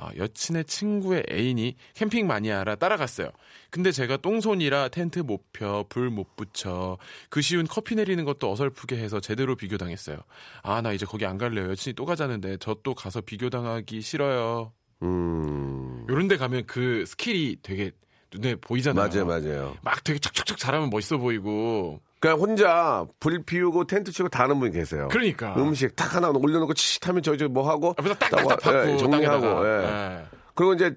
아, 0.00 0.10
여친의 0.16 0.64
친구의 0.66 1.24
애인이 1.28 1.74
캠핑 1.94 2.28
마니아라 2.28 2.76
따라갔어요. 2.76 3.30
근데 3.70 3.92
제가 3.92 4.16
똥손이라 4.16 4.88
텐트 4.88 5.18
못 5.18 5.52
펴, 5.52 5.84
불 5.88 6.08
못 6.10 6.36
붙여, 6.36 6.96
그 7.28 7.42
쉬운 7.42 7.66
커피 7.66 7.94
내리는 7.96 8.24
것도 8.24 8.50
어설프게 8.50 8.96
해서 8.96 9.20
제대로 9.20 9.56
비교당했어요. 9.56 10.16
아, 10.62 10.80
나 10.80 10.92
이제 10.92 11.04
거기 11.04 11.26
안 11.26 11.36
갈래요. 11.38 11.70
여친이 11.70 11.94
또 11.94 12.04
가자는데 12.06 12.56
저 12.58 12.76
또 12.82 12.94
가서 12.94 13.20
비교당하기 13.20 14.00
싫어요. 14.00 14.72
음. 15.02 16.06
요런 16.08 16.28
데 16.28 16.36
가면 16.36 16.64
그 16.66 17.04
skill이 17.06 17.56
되게 17.62 17.90
눈에 18.32 18.54
보이잖아요. 18.56 19.08
맞아요, 19.08 19.26
맞아요. 19.26 19.76
막 19.82 20.02
되게 20.04 20.18
척척척 20.18 20.56
잘하면 20.58 20.90
멋있어 20.90 21.18
보이고. 21.18 22.00
그냥 22.20 22.38
혼자 22.40 23.06
불 23.20 23.42
피우고 23.44 23.84
텐트 23.86 24.10
치고 24.10 24.28
다 24.28 24.42
하는 24.44 24.58
분이 24.58 24.72
계세요. 24.72 25.08
그러니까. 25.10 25.54
음식 25.56 25.94
탁 25.94 26.14
하나 26.14 26.30
올려놓고 26.30 26.74
치 26.74 26.98
하면 27.02 27.22
저기 27.22 27.38
저뭐 27.38 27.68
하고 27.68 27.94
딱 27.96 28.04
딱딱 28.18 28.30
딱 28.30 28.46
와- 28.46 28.56
받고 28.56 28.90
예, 28.92 28.96
정리하고. 28.96 29.66
예. 29.66 29.84
예. 29.84 30.24
그리고 30.54 30.74
이제 30.74 30.96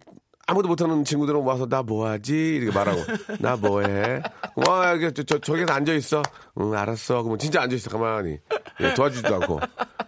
아무도 0.51 0.67
못하는 0.67 1.05
친구들은 1.05 1.39
와서 1.41 1.65
나 1.65 1.81
뭐하지 1.81 2.33
이렇게 2.35 2.77
말하고 2.77 3.01
나 3.39 3.55
뭐해 3.55 4.21
와 4.55 4.91
여기 4.91 5.13
저, 5.13 5.23
저 5.23 5.39
저기서 5.39 5.71
앉아 5.71 5.93
있어 5.93 6.21
응 6.59 6.73
알았어 6.73 7.23
그러면 7.23 7.39
진짜 7.39 7.61
앉아 7.61 7.73
있어 7.77 7.89
가만히 7.89 8.37
예, 8.81 8.93
도와주지도 8.93 9.33
않고 9.35 9.59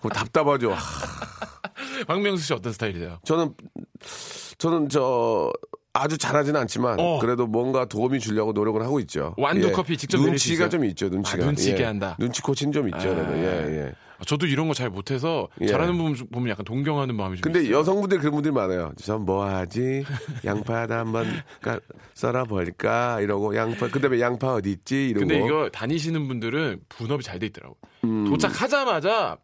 그럼 0.02 0.12
답답하죠 0.14 0.74
하, 0.74 0.78
박명수 2.08 2.44
씨 2.44 2.54
어떤 2.54 2.74
스타일이세요? 2.74 3.20
저는 3.24 3.54
저는 4.58 4.90
저 4.90 5.50
아주 5.94 6.18
잘하지는 6.18 6.60
않지만 6.62 7.00
어. 7.00 7.20
그래도 7.20 7.48
뭔가 7.48 7.86
도움이 7.86 8.20
주려고 8.20 8.52
노력을 8.52 8.82
하고 8.82 9.00
있죠. 9.02 9.36
완두 9.38 9.72
커피 9.72 9.96
직접 9.96 10.20
눈치가? 10.20 10.68
좀 10.68 10.84
있죠. 10.86 11.08
눈치가 11.08 11.44
아, 11.44 11.46
눈치 11.46 11.70
있게 11.70 11.84
예. 11.84 11.86
한다. 11.86 12.18
눈치 12.20 12.42
코치는 12.42 12.74
좀 12.74 12.88
있죠. 12.90 13.12
아. 13.12 13.16
그래도. 13.16 13.38
예, 13.38 13.86
예. 13.86 13.94
저도 14.26 14.46
이런 14.48 14.68
거 14.68 14.74
잘 14.74 14.90
못해서 14.90 15.48
예. 15.62 15.68
잘하는 15.68 15.98
분 15.98 16.14
보면 16.32 16.50
약간 16.50 16.66
동경하는 16.66 17.16
마음이 17.16 17.38
좀 17.38 17.42
근데 17.42 17.62
있어요. 17.62 17.78
여성분들 17.80 18.20
그런 18.20 18.34
분들이 18.34 18.52
많아요. 18.54 18.92
저 18.98 19.18
뭐하지? 19.18 20.04
양파다 20.46 21.00
한번 21.00 21.28
까- 21.62 21.80
썰어볼까? 22.16 23.22
이러고 23.22 23.56
양파 23.56 23.88
그다음에 23.90 24.20
양파 24.20 24.54
어디 24.56 24.72
있지? 24.72 25.10
이러고. 25.10 25.28
근데 25.28 25.44
이거 25.46 25.70
다니시는 25.72 26.28
분들은 26.28 26.82
분업이 26.90 27.24
잘 27.24 27.40
돼 27.40 27.48
있더라고. 27.48 27.78
음. 28.06 28.26
도착하자마자 28.30 29.38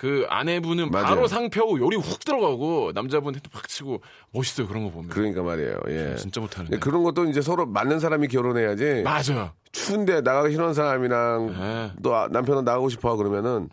그 0.00 0.24
아내분은 0.30 0.90
맞아요. 0.90 1.04
바로 1.08 1.26
상표하고 1.26 1.78
요리 1.78 1.94
훅 1.98 2.24
들어가고 2.24 2.92
남자분 2.94 3.34
핸드 3.34 3.50
팍 3.50 3.68
치고 3.68 4.00
멋있어요 4.32 4.66
그런 4.66 4.84
거 4.84 4.90
보면. 4.90 5.10
그러니까 5.10 5.42
말이에요. 5.42 5.76
예. 5.90 6.16
진짜 6.16 6.40
못하는데. 6.40 6.70
근데 6.70 6.78
그런 6.82 7.02
것도 7.02 7.26
이제 7.26 7.42
서로 7.42 7.66
맞는 7.66 8.00
사람이 8.00 8.28
결혼해야지. 8.28 9.02
맞아요. 9.04 9.50
추운데 9.72 10.22
나가기 10.22 10.52
싫어하는 10.52 10.72
사람이랑 10.72 11.54
예. 11.60 11.92
또 12.02 12.16
아- 12.16 12.28
남편은 12.28 12.64
나가고 12.64 12.88
싶어 12.88 13.14
그러면은 13.16 13.68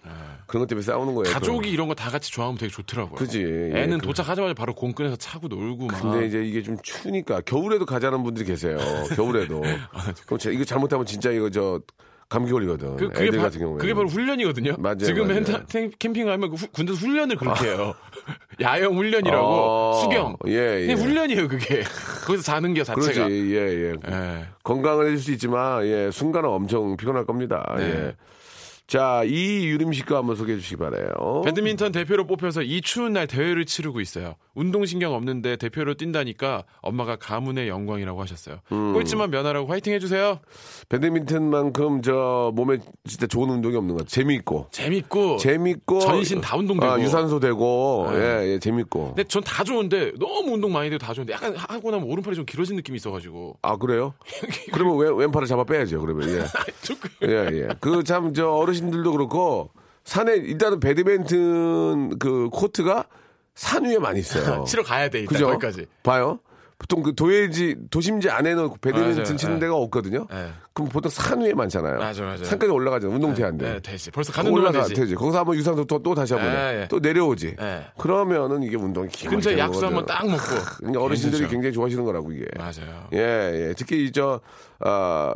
그런 0.47 0.63
것 0.63 0.67
때문에 0.67 0.83
싸우는 0.83 1.15
거예요. 1.15 1.33
가족이 1.33 1.69
이런 1.69 1.87
거 1.87 1.93
다 1.95 2.09
같이 2.09 2.29
좋아하면 2.29 2.57
되게 2.57 2.69
좋더라고요. 2.73 3.15
그지. 3.15 3.41
예, 3.73 3.83
애는 3.83 3.99
그- 3.99 4.07
도착하자마자 4.07 4.53
바로 4.53 4.75
공 4.75 4.91
끄내서 4.91 5.15
차고 5.15 5.47
놀고 5.47 5.85
막. 5.85 6.01
근데 6.01 6.25
이제 6.27 6.43
이게 6.43 6.61
좀 6.61 6.75
추우니까 6.83 7.39
겨울에도 7.45 7.85
가자는 7.85 8.21
분들이 8.23 8.43
계세요. 8.45 8.77
겨울에도. 9.15 9.61
그럼 10.27 10.39
제- 10.39 10.51
이거 10.51 10.65
잘못하면 10.65 11.05
진짜 11.05 11.31
이거 11.31 11.49
저 11.49 11.79
감기 12.29 12.51
걸리거든. 12.51 12.97
그, 12.97 13.05
애들 13.15 13.37
바, 13.37 13.43
같은 13.45 13.59
경우에. 13.61 13.77
그게 13.77 13.93
바로 13.93 14.07
훈련이거든요. 14.09 14.75
맞아요, 14.79 14.97
지금 14.97 15.27
맞아요. 15.27 15.39
헨타- 15.43 15.65
캠- 15.69 15.91
캠핑 15.97 16.25
가면 16.25 16.49
그 16.49 16.55
후- 16.57 16.67
군대에서 16.73 16.99
훈련을 17.05 17.37
그렇게 17.37 17.67
해요. 17.67 17.93
야영 18.59 18.97
훈련이라고 18.97 19.45
어, 19.47 19.93
수경. 20.03 20.35
예, 20.47 20.87
예. 20.89 20.93
훈련이에요 20.93 21.47
그게. 21.47 21.83
거기서 22.25 22.43
자는 22.43 22.73
게 22.73 22.83
그렇지. 22.83 23.07
자체가. 23.07 23.31
예, 23.31 23.35
예. 23.35 23.93
예. 24.09 24.45
건강을 24.63 25.05
해줄 25.05 25.19
수 25.19 25.31
있지만 25.31 25.85
예, 25.85 26.11
순간은 26.11 26.49
엄청 26.49 26.97
피곤할 26.97 27.25
겁니다. 27.25 27.73
네. 27.77 27.83
예. 27.83 28.15
자, 28.87 29.21
이 29.25 29.65
유림 29.67 29.91
씨가 29.91 30.15
한번 30.19 30.37
소개해 30.37 30.57
주시기 30.59 30.77
바래요. 30.77 31.41
배드민턴 31.43 31.91
대표로 31.91 32.25
뽑혀서 32.25 32.61
이 32.63 32.79
추운 32.79 33.11
날 33.11 33.27
대회를 33.27 33.65
치르고 33.65 33.99
있어요. 33.99 34.35
운동신경 34.55 35.13
없는데 35.13 35.57
대표로 35.57 35.95
뛴다니까 35.95 36.63
엄마가 36.81 37.17
가문의 37.17 37.67
영광이라고 37.67 38.21
하셨어요. 38.21 38.59
음. 38.71 38.93
꼴찌만 38.93 39.29
면하라고 39.29 39.67
화이팅 39.69 39.91
해주세요. 39.93 40.39
배드민턴만큼 40.87 42.01
저 42.01 42.51
몸에 42.55 42.77
진짜 43.05 43.27
좋은 43.27 43.49
운동이 43.49 43.75
없는 43.75 43.93
것 43.95 44.05
같아요. 44.05 44.09
재미있고. 44.09 44.67
재밌고. 44.71 45.37
재밌고. 45.37 45.99
전신 45.99 46.39
다 46.39 46.55
운동되고. 46.55 46.89
아, 46.89 46.97
유산소 47.01 47.41
되고. 47.41 48.07
네. 48.11 48.17
예, 48.17 48.47
예, 48.53 48.59
재밌고. 48.59 49.15
근데 49.15 49.23
전 49.25 49.43
다 49.43 49.63
좋은데 49.65 50.11
너무 50.19 50.53
운동 50.53 50.71
많이 50.71 50.89
되고 50.89 50.97
다 50.99 51.13
좋은데 51.13 51.33
약간 51.33 51.55
하고 51.57 51.91
나면 51.91 52.07
오른팔이 52.09 52.35
좀 52.35 52.45
길어진 52.45 52.75
느낌이 52.77 52.95
있어가지고. 52.97 53.57
아, 53.61 53.75
그래요? 53.77 54.13
그러면 54.71 54.97
왼, 54.97 55.13
왼팔을 55.15 55.45
잡아 55.47 55.63
빼야죠, 55.65 55.99
그러면. 55.99 56.29
예. 56.29 56.43
예, 57.27 57.49
예. 57.51 57.67
그 57.81 58.03
참, 58.03 58.33
저 58.33 58.49
어르신 58.51 58.76
들도 58.91 59.11
그렇고, 59.11 59.71
산에, 60.03 60.35
일단은 60.35 60.79
배드민턴 60.79 62.17
그 62.19 62.49
코트가 62.51 63.05
산 63.55 63.85
위에 63.85 63.97
많이 63.99 64.19
있어요. 64.19 64.63
치러 64.69 64.83
가야 64.83 65.09
돼 65.09 65.19
일단 65.19 65.33
그죠? 65.33 65.47
거기까지. 65.47 65.85
봐요. 66.03 66.39
보통 66.79 67.01
그 67.01 67.15
도예지 67.15 67.75
도심지 67.89 68.29
안에는 68.29 68.69
배드민턴 68.79 69.23
맞아요. 69.23 69.35
치는 69.35 69.55
네. 69.55 69.61
데가 69.61 69.75
없거든요. 69.77 70.27
네. 70.29 70.49
그럼 70.73 70.89
보통 70.89 71.09
산 71.09 71.41
위에 71.41 71.55
많잖아요. 71.55 71.97
맞아, 71.97 72.21
맞아요. 72.21 72.43
산까지 72.43 72.71
올라가잖아요. 72.71 73.15
운동대 73.15 73.43
안 73.43 73.57
돼. 73.57 73.73
네, 73.73 73.79
되지. 73.79 74.11
벌써 74.11 74.31
가는 74.31 74.51
올라가 74.51 74.83
되지. 74.83 74.93
되지. 74.93 75.15
거기서 75.15 75.39
한번 75.39 75.55
유산소 75.55 75.85
또, 75.85 76.03
또 76.03 76.13
다시 76.13 76.35
한번 76.35 76.51
해. 76.51 76.55
예, 76.55 76.81
예. 76.83 76.87
또 76.87 76.99
내려오지. 76.99 77.55
예. 77.59 77.85
그러면은 77.97 78.61
이게 78.61 78.75
운동이 78.77 79.07
기가 79.09 79.31
근처에 79.31 79.55
막히는 79.55 79.73
약수 79.73 79.85
한번. 79.87 80.05
딱 80.05 80.23
먹고. 80.29 80.43
그러니까 80.77 81.01
어르신들이 81.01 81.39
괜찮죠. 81.41 81.51
굉장히 81.51 81.73
좋아하시는 81.73 82.05
거라고 82.05 82.31
이게. 82.31 82.45
맞아요. 82.55 83.07
예, 83.13 83.69
예. 83.69 83.73
특히 83.75 84.05
이저 84.05 84.39
아, 84.79 85.33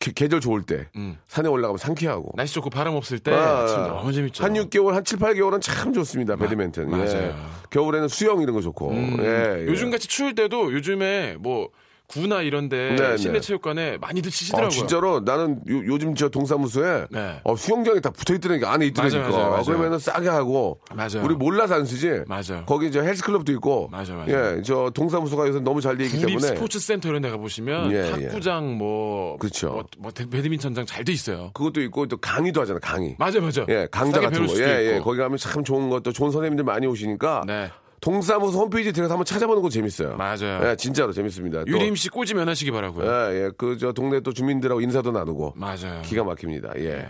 계- 0.00 0.12
계절 0.12 0.40
좋을 0.40 0.62
때 0.62 0.86
음. 0.96 1.18
산에 1.26 1.48
올라가면 1.48 1.78
상쾌하고. 1.78 2.32
날씨 2.36 2.54
좋고 2.54 2.70
바람 2.70 2.94
없을 2.94 3.18
때 3.18 3.32
아, 3.32 3.66
참 3.66 3.88
너무 3.88 4.12
재밌죠. 4.12 4.44
한 4.44 4.54
6개월, 4.54 4.92
한 4.92 5.02
7, 5.04 5.18
8개월은 5.18 5.60
참 5.60 5.92
좋습니다. 5.92 6.36
배드민턴. 6.36 6.86
예. 6.92 6.96
맞아요. 6.96 7.34
겨울에는 7.70 8.06
수영 8.08 8.40
이런 8.40 8.54
거 8.54 8.60
좋고. 8.60 8.90
음, 8.90 9.16
예, 9.20 9.62
예. 9.62 9.66
요즘 9.66 9.90
같이 9.90 10.06
추울 10.06 10.34
때도 10.34 10.72
요즘에 10.72 11.36
뭐 11.40 11.70
구나 12.08 12.40
이런데 12.40 12.96
네, 12.96 13.16
실내 13.18 13.34
네. 13.38 13.40
체육관에 13.46 13.98
많이들 13.98 14.30
치시더라고요. 14.30 14.66
아, 14.66 14.70
진짜로 14.70 15.20
나는 15.20 15.60
요, 15.68 15.98
즘저 15.98 16.30
동사무소에 16.30 17.04
네. 17.10 17.38
어, 17.44 17.54
수영장이 17.54 18.00
다 18.00 18.08
붙어 18.08 18.34
있더라니까 18.34 18.72
안에 18.72 18.86
있더라니까. 18.86 19.18
맞아요, 19.20 19.32
맞아요, 19.34 19.50
맞아요. 19.50 19.64
그러면은 19.64 19.98
싸게 19.98 20.26
하고 20.28 20.80
맞아요. 20.94 21.22
우리 21.22 21.34
몰라서 21.34 21.74
안 21.74 21.84
쓰지. 21.84 22.22
맞아요. 22.26 22.64
거기 22.66 22.90
저 22.90 23.02
헬스클럽도 23.02 23.52
있고. 23.52 23.88
맞아요, 23.92 24.24
맞아요. 24.26 24.56
예, 24.58 24.62
저 24.62 24.90
동사무소가 24.94 25.46
요새 25.48 25.60
너무 25.60 25.82
잘 25.82 25.98
돼 25.98 26.04
있기 26.06 26.18
때문에 26.20 26.38
스포츠 26.46 26.78
센터 26.80 27.10
이런 27.10 27.20
데 27.20 27.28
가 27.28 27.36
보시면 27.36 27.92
예, 27.92 27.96
예. 28.06 28.10
탁구장 28.28 28.78
뭐, 28.78 29.36
그렇죠. 29.36 29.68
뭐, 29.68 29.84
뭐 29.98 30.10
대- 30.10 30.26
배드민턴장 30.30 30.86
잘 30.86 31.04
돼 31.04 31.12
있어요. 31.12 31.50
그것도 31.52 31.82
있고 31.82 32.06
또 32.06 32.16
강의도 32.16 32.62
하잖아 32.62 32.78
강의. 32.80 33.16
맞아요, 33.18 33.40
맞아요. 33.42 33.66
예, 33.68 33.86
강좌 33.90 34.18
같은 34.20 34.46
거. 34.46 34.54
예, 34.60 34.94
예. 34.94 35.00
거기 35.00 35.18
가면 35.18 35.36
참 35.36 35.62
좋은 35.62 35.90
것도 35.90 36.12
좋은 36.14 36.30
선생님들 36.30 36.64
많이 36.64 36.86
오시니까 36.86 37.42
네. 37.46 37.70
동사무소 38.00 38.58
홈페이지 38.60 38.92
들어가서 38.92 39.14
한번 39.14 39.24
찾아보는 39.24 39.60
거 39.62 39.68
재밌어요. 39.68 40.16
맞아요. 40.16 40.60
예, 40.70 40.76
진짜로 40.76 41.12
재밌습니다. 41.12 41.64
또, 41.64 41.66
유림 41.70 41.96
씨 41.96 42.08
꼬지 42.08 42.34
면하시기 42.34 42.70
바라고요. 42.70 43.06
예, 43.32 43.44
예. 43.44 43.50
그 43.56 43.76
저 43.78 43.92
동네 43.92 44.20
또 44.20 44.32
주민들하고 44.32 44.80
인사도 44.80 45.10
나누고 45.12 45.54
맞아요. 45.56 46.02
기가 46.04 46.24
막힙니다. 46.24 46.72
예. 46.78 47.08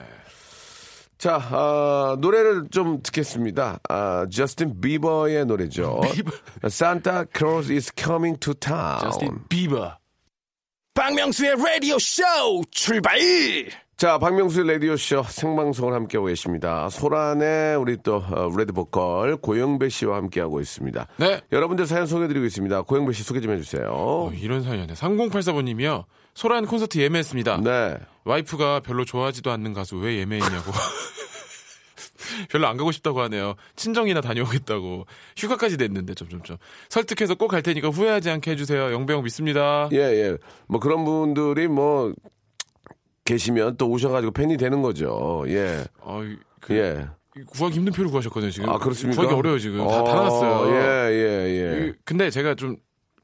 자, 1.19 1.35
아, 1.51 2.17
노래를 2.21 2.69
좀 2.71 3.03
듣겠습니다. 3.03 3.81
아, 3.89 4.27
저스틴 4.33 4.81
비버의 4.81 5.47
노래죠. 5.47 6.01
Santa 6.65 7.25
Claus 7.37 7.73
is 7.73 7.91
coming 7.97 8.39
to 8.39 8.55
town. 8.55 9.01
저스틴 9.01 9.31
비버. 9.49 9.97
박명수의 10.95 11.57
라디오 11.57 11.99
쇼 11.99 12.23
출발! 12.71 13.19
자, 13.99 14.17
박명수의 14.19 14.69
라디오쇼 14.75 15.25
생방송을 15.25 15.93
함께하고 15.93 16.29
계십니다. 16.29 16.89
소란의 16.89 17.75
우리 17.79 17.97
또 18.01 18.19
어, 18.19 18.49
lead 18.57 18.73
보컬 18.73 19.37
고영배 19.37 19.89
씨와 19.89 20.19
함께하고 20.19 20.61
있습니다. 20.61 21.09
네. 21.17 21.41
여러분들 21.51 21.85
사연 21.85 22.07
소개해드리고 22.07 22.47
있습니다. 22.47 22.83
고영배 22.83 23.13
씨 23.13 23.25
소개 23.25 23.41
좀 23.41 23.51
해주세요. 23.55 23.89
어, 23.91 24.31
이런 24.41 24.63
사연이네. 24.63 24.93
3084번님이요. 24.95 26.05
소란 26.33 26.67
콘서트 26.67 26.99
예매했습니다. 26.99 27.61
네. 27.65 27.97
와이프가 28.25 28.81
별로 28.81 29.05
좋아하지도 29.05 29.51
않는 29.51 29.73
가수 29.73 29.97
왜 29.97 30.19
예매했냐고. 30.19 30.71
별로 32.51 32.69
안 32.69 32.77
가고 32.77 32.93
싶다고 32.93 33.21
하네요. 33.23 33.55
친정이나 33.75 34.21
다녀오겠다고. 34.21 35.07
휴가까지 35.37 35.77
냈는데 35.77 36.15
점점점. 36.15 36.59
설득해서 36.89 37.35
꼭 37.35 37.49
갈 37.49 37.63
테니까 37.63 37.89
후회하지 37.89 38.31
않게 38.31 38.53
해주세요. 38.53 38.93
영배형 38.93 39.25
믿습니다. 39.25 39.89
예, 39.91 39.99
예. 39.99 40.37
뭐 40.69 40.79
그런 40.79 41.05
분들이 41.05 41.67
뭐 41.67 42.13
계시면 43.29 43.77
또 43.77 43.89
오셔가지고 43.91 44.33
팬이 44.33 44.57
되는 44.57 44.81
거죠. 44.83 45.45
예. 45.49 45.85
어, 46.01 46.23
그, 46.61 46.75
예. 46.75 47.07
구하기 47.51 47.77
힘든 47.77 47.93
표를 47.93 48.11
구하셨거든요 48.11 48.51
지금. 48.51 48.69
아, 48.71 48.79
그렇습니까? 48.79 49.21
구하기 49.23 49.39
어려워요 49.39 49.59
지금. 49.61 49.79
다, 49.87 50.03
다 50.03 50.13
어, 50.13 50.15
나갔어요. 50.15 50.75
예, 50.75 51.13
예, 51.13 51.51
예. 51.51 51.71
그, 51.79 51.95
근데 52.05 52.31
제가 52.31 52.55
좀 52.55 52.77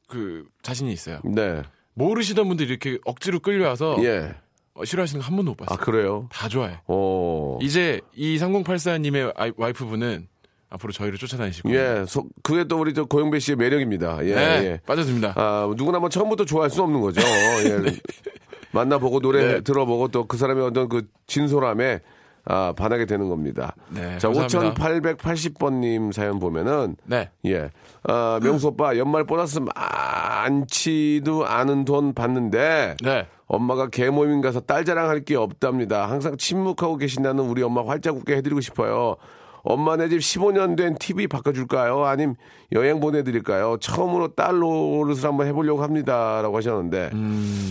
그 0.07 0.45
자신이 0.63 0.93
있어요. 0.93 1.19
네. 1.25 1.63
모르시던 1.95 2.47
분들이 2.47 2.69
이렇게 2.69 2.99
억지로 3.07 3.41
끌려와서 3.41 3.97
예. 4.05 4.35
어, 4.75 4.85
싫어하시는 4.85 5.21
거 5.23 5.27
한 5.27 5.35
번도 5.35 5.53
못 5.53 5.57
봤어요. 5.57 5.75
아, 5.81 5.83
그래요? 5.83 6.29
다 6.31 6.47
좋아해. 6.49 6.79
어. 6.87 7.59
이제 7.63 8.01
이 8.15 8.37
3084님의 8.39 9.55
와이프분은 9.57 10.29
앞으로 10.69 10.93
저희를 10.93 11.17
쫓아다니시고 11.19 11.75
예. 11.75 12.05
소- 12.07 12.29
그게 12.43 12.65
또 12.65 12.79
우리 12.81 12.93
저 12.93 13.05
고영배 13.05 13.39
씨의 13.39 13.57
매력입니다. 13.57 14.19
예, 14.27 14.35
네, 14.35 14.43
예. 14.65 14.81
빠져듭니다. 14.87 15.33
아, 15.37 15.73
누구나 15.75 15.99
뭐 15.99 16.09
처음부터 16.11 16.45
좋아할 16.45 16.69
수 16.71 16.83
없는 16.83 17.01
거죠. 17.01 17.21
예. 17.23 17.79
만나보고 18.75 19.21
노래 19.21 19.47
네. 19.47 19.61
들어보고 19.61 20.09
또 20.09 20.27
그 20.27 20.37
사람의 20.37 20.65
어떤 20.65 20.89
그 20.89 21.07
진솔함에 21.27 22.01
아, 22.47 22.75
반하게 22.77 23.07
되는 23.07 23.29
겁니다. 23.31 23.75
네, 23.89 24.19
자, 24.19 24.29
감사합니다. 24.29 24.75
5880번님 24.75 26.13
사연 26.13 26.39
보면은 26.39 26.97
네. 27.05 27.31
예. 27.47 27.71
아, 28.03 28.39
명수 28.43 28.69
오빠 28.69 28.99
연말 28.99 29.25
보너스 29.25 29.61
많지도 29.61 31.47
않은 31.47 31.85
돈 31.85 32.13
받는데 32.13 32.97
네. 33.03 33.27
엄마가 33.47 33.89
개모임 33.89 34.41
가서 34.41 34.61
딸 34.61 34.85
자랑할 34.85 35.25
게 35.25 35.37
없답니다. 35.37 36.09
항상 36.09 36.37
침묵하고 36.37 36.97
계신다는 36.97 37.45
우리 37.45 37.63
엄마 37.63 37.87
활짝 37.87 38.17
웃게 38.17 38.37
해드리고 38.37 38.61
싶어요. 38.61 39.17
엄마네 39.65 40.09
집 40.11 40.19
15년 40.19 40.77
된 40.77 40.95
TV 40.97 41.27
바꿔줄까요? 41.27 42.05
아님 42.05 42.35
여행 42.73 43.01
보내드릴까요? 43.01 43.79
처음으로 43.81 44.29
딸 44.35 44.59
노릇을 44.59 45.25
한번 45.27 45.47
해보려고 45.47 45.83
합니다. 45.83 46.41
라고 46.43 46.57
하셨는데 46.59 47.11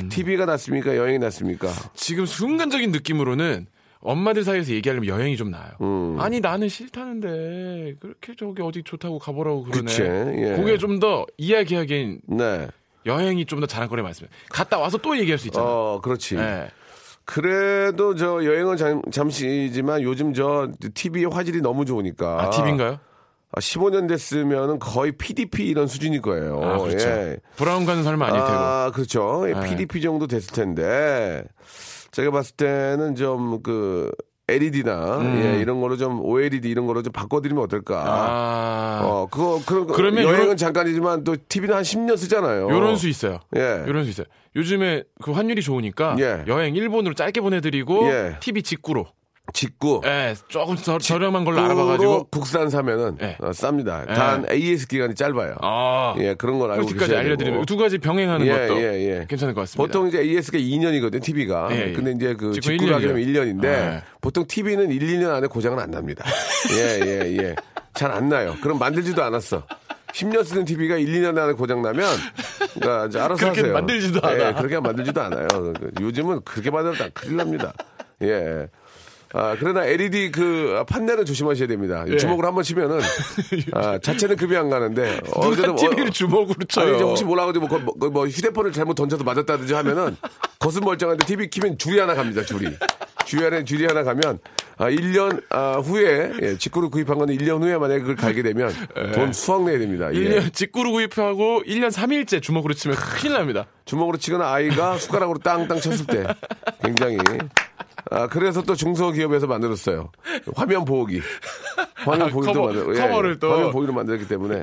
TV가 0.09 0.45
낫습니까? 0.45 0.97
여행이 0.97 1.19
낫습니까? 1.19 1.69
지금 1.93 2.25
순간적인 2.25 2.91
느낌으로는 2.91 3.67
엄마들 3.99 4.43
사이에서 4.43 4.73
얘기하려면 4.73 5.07
여행이 5.07 5.37
좀 5.37 5.49
나아요. 5.51 5.71
음. 5.81 6.17
아니 6.19 6.39
나는 6.41 6.67
싫다는데 6.67 7.95
그렇게 7.99 8.33
저기 8.37 8.61
어디 8.61 8.83
좋다고 8.83 9.19
가보라고 9.19 9.63
그러네. 9.63 9.81
그치, 9.83 10.01
예. 10.01 10.55
그게 10.57 10.77
좀 10.77 10.99
더 10.99 11.25
이야기하기엔 11.37 12.21
네. 12.27 12.67
여행이 13.05 13.45
좀 13.45 13.59
더 13.61 13.65
자랑거리 13.67 14.01
많습니다. 14.01 14.35
갔다 14.49 14.77
와서 14.79 14.97
또 14.97 15.17
얘기할 15.17 15.37
수 15.37 15.47
있잖아. 15.47 15.65
어, 15.65 16.01
그렇지. 16.03 16.35
네. 16.35 16.67
그래도 17.25 18.15
저 18.15 18.43
여행은 18.43 18.77
잠, 18.77 19.01
잠시지만 19.11 20.01
요즘 20.01 20.33
저 20.33 20.69
TV의 20.93 21.25
화질이 21.31 21.61
너무 21.61 21.85
좋으니까. 21.85 22.43
아? 22.43 22.49
아, 23.55 23.59
15년 23.59 24.07
됐으면 24.07 24.79
거의 24.79 25.11
PDP 25.11 25.67
이런 25.67 25.87
수준일 25.87 26.21
거예요. 26.21 26.59
아 26.63 26.77
그렇죠. 26.79 27.07
예. 27.07 27.37
브라운 27.55 27.85
가는 27.85 28.03
삶은 28.03 28.21
아닐 28.25 28.39
테고. 28.39 28.51
아, 28.51 28.91
그렇죠. 28.91 29.47
예, 29.47 29.53
네. 29.53 29.69
PDP 29.69 30.01
정도 30.01 30.25
됐을 30.25 30.53
텐데 30.53 31.43
제가 32.11 32.31
봤을 32.31 32.55
때는 32.55 33.15
좀 33.15 33.61
그 33.61 34.11
LED나 34.47 35.17
음. 35.19 35.41
예, 35.43 35.61
이런 35.61 35.79
거로 35.79 35.95
좀 35.95 36.19
OLED 36.21 36.67
이런 36.69 36.85
거로 36.85 37.01
좀 37.01 37.13
바꿔드리면 37.13 37.63
어떨까. 37.63 38.03
아, 38.05 39.01
어, 39.03 39.27
그거 39.31 39.61
그런 39.65 39.87
거- 39.87 39.93
그러면 39.93 40.23
여행은 40.25 40.55
요런- 40.55 40.57
잠깐이지만 40.57 41.23
또 41.23 41.35
TV는 41.47 41.75
한 41.75 41.83
10년 41.83 42.17
쓰잖아요. 42.17 42.63
요런 42.69 42.97
수 42.97 43.07
있어요. 43.07 43.39
예. 43.55 43.83
요런 43.87 44.03
수 44.03 44.09
있어요. 44.09 44.25
요즘에 44.55 45.03
그 45.21 45.31
환율이 45.31 45.61
좋으니까 45.61 46.17
예. 46.19 46.43
여행 46.47 46.75
일본으로 46.75 47.13
짧게 47.15 47.39
보내드리고 47.41 48.07
예. 48.11 48.35
TV 48.41 48.63
직구로 48.63 49.05
직구. 49.53 50.01
예, 50.05 50.33
조금 50.47 50.75
저, 50.77 50.97
저렴한 50.97 51.43
걸로 51.43 51.59
알아봐가지고 51.59 52.27
국산 52.31 52.69
사면은 52.69 53.17
예. 53.21 53.35
어, 53.39 53.49
쌉니다. 53.51 54.09
예. 54.09 54.13
단 54.13 54.45
AS 54.49 54.87
기간이 54.87 55.15
짧아요. 55.15 55.55
아, 55.61 56.15
예, 56.19 56.33
그런 56.33 56.59
걸 56.59 56.71
알고 56.71 56.87
계셔야 56.87 57.19
알려드리면. 57.19 57.65
두 57.65 57.75
가지 57.75 57.97
병행하는 57.97 58.47
예, 58.47 58.51
것도 58.51 58.77
예, 58.81 58.83
예. 59.19 59.25
괜찮을 59.27 59.53
것 59.53 59.61
같습니다. 59.61 59.83
보통 59.83 60.07
이제 60.07 60.19
AS가 60.21 60.57
2년이거든, 60.57 61.21
TV가. 61.21 61.67
예, 61.71 61.89
예. 61.89 61.93
근데 61.93 62.11
이제 62.11 62.33
그 62.35 62.57
직구를 62.59 62.95
하게 62.95 63.07
되면 63.07 63.21
1년이요. 63.21 63.61
1년인데 63.61 63.65
예. 63.65 64.03
보통 64.21 64.45
TV는 64.47 64.91
1, 64.91 64.99
2년 65.19 65.29
안에 65.35 65.47
고장은 65.47 65.77
안 65.77 65.91
납니다. 65.91 66.23
예, 66.77 66.99
예, 67.05 67.37
예. 67.43 67.55
잘 67.93 68.11
안 68.11 68.29
나요. 68.29 68.55
그럼 68.61 68.79
만들지도 68.79 69.21
않았어. 69.23 69.63
10년 70.13 70.43
쓰는 70.45 70.63
TV가 70.65 70.95
1, 70.97 71.05
2년 71.21 71.37
안에 71.37 71.53
고장 71.53 71.81
나면 71.81 72.05
그러니까 72.75 73.07
이제 73.07 73.19
알아서 73.19 73.39
그렇게 73.41 73.59
하세요. 73.61 73.73
만들지도 73.73 74.19
예, 74.23 74.43
않아. 74.45 74.53
그렇게 74.55 74.79
만들지도 74.79 75.21
않아요. 75.21 75.47
그, 75.49 75.91
요즘은 75.99 76.41
그렇게 76.45 76.71
만들다 76.71 77.09
큰일 77.13 77.37
납니다. 77.37 77.73
예. 78.21 78.67
아, 79.35 79.55
그러나 79.59 79.83
LED 79.85 80.31
그 80.31 80.83
판넬은 80.87 81.25
조심하셔야 81.25 81.67
됩니다. 81.67 82.05
예. 82.07 82.17
주먹으로 82.17 82.47
한 82.47 82.53
번 82.53 82.63
치면은 82.63 82.99
아, 83.73 83.97
자체는 83.97 84.35
급이 84.35 84.55
안 84.55 84.69
가는데 84.69 85.19
어제도 85.33 85.75
TV를 85.75 86.11
주먹으로 86.11 86.63
쳐요. 86.67 86.85
아니, 86.85 86.95
이제 86.95 87.03
혹시 87.03 87.23
몰라가지고 87.25 87.67
뭐, 87.67 87.79
거- 87.79 87.93
뭐, 87.97 88.09
뭐 88.09 88.27
휴대폰을 88.27 88.71
잘못 88.71 88.93
던져서 88.93 89.23
맞았다든지 89.23 89.73
하면은 89.73 90.15
겉은 90.59 90.81
멀쩡한데 90.83 91.25
TV 91.25 91.49
키면 91.49 91.77
줄이 91.79 91.99
하나 91.99 92.13
갑니다, 92.13 92.43
줄이. 92.43 92.67
줄이 93.25 93.43
하나, 93.43 93.63
줄이 93.63 93.85
하나 93.85 94.03
가면, 94.03 94.37
아, 94.77 94.89
1년, 94.89 95.41
아, 95.49 95.77
후에, 95.77 96.33
예, 96.41 96.57
직구를 96.57 96.89
구입한 96.89 97.17
거는 97.17 97.35
1년 97.37 97.61
후에 97.61 97.77
만약에 97.77 98.01
그걸 98.01 98.15
갈게 98.17 98.43
되면 98.43 98.71
돈 99.15 99.31
수억 99.33 99.63
내야 99.63 99.79
됩니다. 99.79 100.13
예. 100.13 100.17
1년 100.19 100.53
직구로 100.53 100.91
구입하고 100.91 101.63
1년 101.65 101.89
3일째 101.89 102.41
주먹으로 102.41 102.73
치면 102.73 102.97
큰일 102.97 103.33
납니다. 103.33 103.65
주먹으로 103.85 104.17
치거나 104.17 104.51
아이가 104.53 104.97
숟가락으로 104.97 105.39
땅땅 105.39 105.79
쳤을 105.79 106.05
때 106.05 106.23
굉장히. 106.83 107.17
아, 108.13 108.27
그래서 108.27 108.61
또 108.61 108.75
중소기업에서 108.75 109.47
만들었어요. 109.47 110.11
화면 110.55 110.85
보호기. 110.85 111.19
화면 111.95 112.27
아, 112.27 112.31
보호기도 112.31 112.53
커버- 112.53 112.65
만들 112.73 112.93
커버를 112.95 113.39
또. 113.39 113.51
화면 113.51 113.71
보호기를 113.71 113.93
만들었기 113.95 114.27
때문에. 114.27 114.61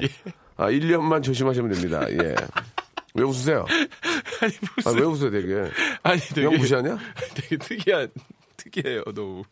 아, 0.57 0.69
1년만 0.71 1.23
조심하시면 1.23 1.73
됩니다. 1.73 2.07
예. 2.11 2.35
왜 3.15 3.25
웃으세요? 3.25 3.67
아니 4.41 4.53
아, 4.55 4.71
무슨 4.77 4.95
왜 4.99 5.03
웃어요, 5.05 5.31
되게? 5.33 5.71
아니 6.05 6.21
되게 6.21 6.45
형 6.47 6.57
무시하냐? 6.57 6.97
되게 7.35 7.57
특이한 7.57 8.09
특이해요 8.57 9.03
너무. 9.15 9.43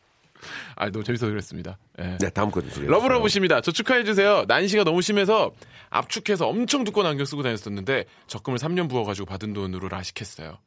아, 0.76 0.90
너무 0.90 1.04
재밌어서 1.04 1.30
그랬습니다. 1.30 1.78
예. 2.00 2.16
네, 2.20 2.30
다음 2.30 2.50
거 2.50 2.60
주세요. 2.60 2.88
러브러브십니다. 2.90 3.60
저 3.60 3.70
축하해주세요. 3.72 4.44
난시가 4.48 4.84
너무 4.84 5.02
심해서 5.02 5.52
압축해서 5.90 6.46
엄청 6.48 6.84
두꺼운 6.84 7.06
안경 7.06 7.24
쓰고 7.24 7.42
다녔었는데 7.42 8.04
적금을 8.26 8.58
3년 8.58 8.88
부어가지고 8.88 9.26
받은 9.26 9.52
돈으로 9.52 9.88
라식했어요. 9.88 10.58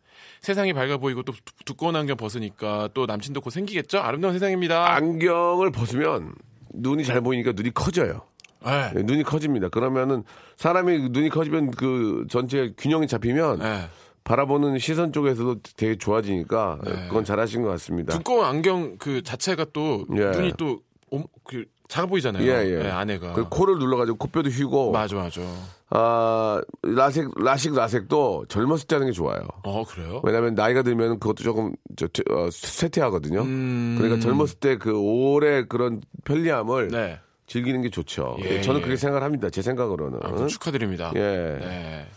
세상이 0.41 0.73
밝아 0.73 0.97
보이고 0.97 1.23
또 1.23 1.33
두- 1.33 1.39
두꺼운 1.65 1.95
안경 1.95 2.17
벗으니까 2.17 2.89
또 2.93 3.05
남친도 3.05 3.41
곧 3.41 3.49
생기겠죠? 3.51 3.99
아름다운 3.99 4.33
세상입니다. 4.33 4.93
안경을 4.95 5.71
벗으면 5.71 6.33
눈이 6.73 7.05
잘 7.05 7.21
보이니까 7.21 7.51
눈이 7.53 7.71
커져요. 7.73 8.21
예. 8.65 8.91
네, 8.93 9.01
눈이 9.03 9.23
커집니다. 9.23 9.69
그러면은 9.69 10.23
사람이 10.57 11.09
눈이 11.09 11.29
커지면 11.29 11.71
그 11.71 12.25
전체 12.29 12.71
균형이 12.77 13.07
잡히면 13.07 13.61
예. 13.63 13.89
바라보는 14.23 14.77
시선 14.79 15.11
쪽에서도 15.13 15.57
되게 15.77 15.97
좋아지니까 15.97 16.79
그건 17.07 17.23
잘하신 17.25 17.63
것 17.63 17.69
같습니다. 17.69 18.13
두꺼운 18.17 18.45
안경 18.45 18.97
그 18.97 19.21
자체가 19.23 19.65
또 19.73 20.05
예. 20.15 20.25
눈이 20.31 20.53
또그 20.57 21.65
작아 21.87 22.07
보이잖아요. 22.07 22.43
예, 22.47 22.85
예. 22.85 22.89
안에가. 22.89 23.33
그 23.33 23.49
코를 23.49 23.77
눌러가지고 23.79 24.17
코뼈도 24.17 24.49
휘고 24.49 24.91
맞아, 24.91 25.15
맞아. 25.17 25.41
아 25.89 26.61
라식 26.83 27.29
라식 27.37 27.75
라섹도 27.75 28.45
젊었을 28.47 28.87
때 28.87 28.95
하는 28.95 29.07
게 29.07 29.11
좋아요. 29.11 29.41
어, 29.63 29.83
그래요? 29.83 30.21
왜냐하면 30.23 30.55
나이가 30.55 30.83
들면 30.83 31.19
그것도 31.19 31.43
조금 31.43 31.73
저, 31.97 32.07
저, 32.13 32.23
어, 32.31 32.47
쇠퇴하거든요. 32.49 33.41
음. 33.41 33.95
그러니까 33.97 34.21
젊었을 34.21 34.59
때 34.59 34.77
그 34.77 34.97
오래 34.97 35.65
그런 35.65 35.99
편리함을 36.23 36.87
네. 36.89 37.19
즐기는 37.47 37.81
게 37.81 37.89
좋죠. 37.89 38.37
예, 38.39 38.61
저는 38.61 38.79
예. 38.79 38.83
그렇게 38.83 38.95
생각을 38.95 39.23
합니다. 39.23 39.49
제 39.49 39.61
생각으로는. 39.61 40.19
아무튼 40.23 40.47
축하드립니다. 40.47 41.11
예. 41.17 42.07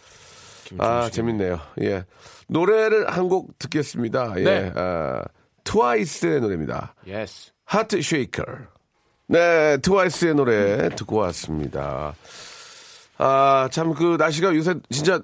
아. 0.78 1.08
재밌네요. 1.10 1.60
예 1.82 2.04
노래를 2.48 3.08
한 3.10 3.28
곡 3.28 3.58
듣겠습니다. 3.58 4.34
예. 4.38 4.42
네. 4.44 4.72
아, 4.74 5.22
트와이스의 5.64 6.40
노래입니다. 6.40 6.94
Yes. 7.06 7.52
Heart 7.64 8.00
Shaker. 8.02 8.42
네, 9.28 9.78
트와이스의 9.78 10.34
노래 10.34 10.90
듣고 10.90 11.16
왔습니다. 11.16 12.14
아, 13.16 13.68
참 13.72 13.94
그 13.94 14.16
날씨가 14.18 14.54
요새 14.54 14.74
진짜 14.90 15.20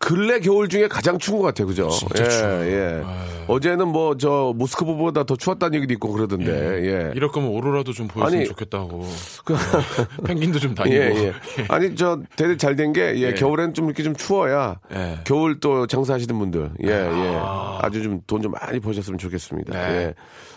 근래 0.00 0.38
겨울 0.38 0.68
중에 0.68 0.86
가장 0.86 1.18
추운 1.18 1.38
것 1.40 1.46
같아요. 1.46 1.66
그죠? 1.66 1.88
진짜 1.90 2.24
예, 2.24 2.28
추워요. 2.28 2.64
예. 2.70 3.02
어제는 3.48 3.88
뭐 3.88 4.16
저 4.16 4.52
모스크바보다 4.56 5.24
더 5.24 5.34
추웠다는 5.36 5.74
얘기도 5.76 5.92
있고 5.94 6.12
그러던데. 6.12 6.50
예. 6.52 7.12
이럴 7.16 7.30
거면 7.30 7.50
오로라도 7.50 7.92
좀 7.92 8.06
보였으면 8.06 8.40
아니, 8.40 8.48
좋겠다고. 8.48 9.04
그- 9.44 9.56
펭귄도 10.24 10.58
좀 10.60 10.74
다니고. 10.74 10.96
예, 10.96 11.10
예. 11.26 11.32
아니, 11.68 11.96
저, 11.96 12.20
되게 12.36 12.56
잘 12.56 12.76
된 12.76 12.92
게, 12.92 13.16
예, 13.16 13.20
예. 13.28 13.34
겨울엔 13.34 13.74
좀 13.74 13.86
이렇게 13.86 14.02
좀 14.04 14.14
추워야, 14.14 14.78
예. 14.94 15.18
겨울 15.24 15.58
또 15.58 15.86
장사하시는 15.88 16.38
분들, 16.38 16.70
예, 16.84 16.88
예. 16.90 17.36
아 17.40 17.88
주 17.92 18.02
좀돈좀 18.02 18.52
많이 18.52 18.78
버셨으면 18.80 19.18
좋겠습니다. 19.18 19.72
네. 19.72 19.94
예. 19.96 20.14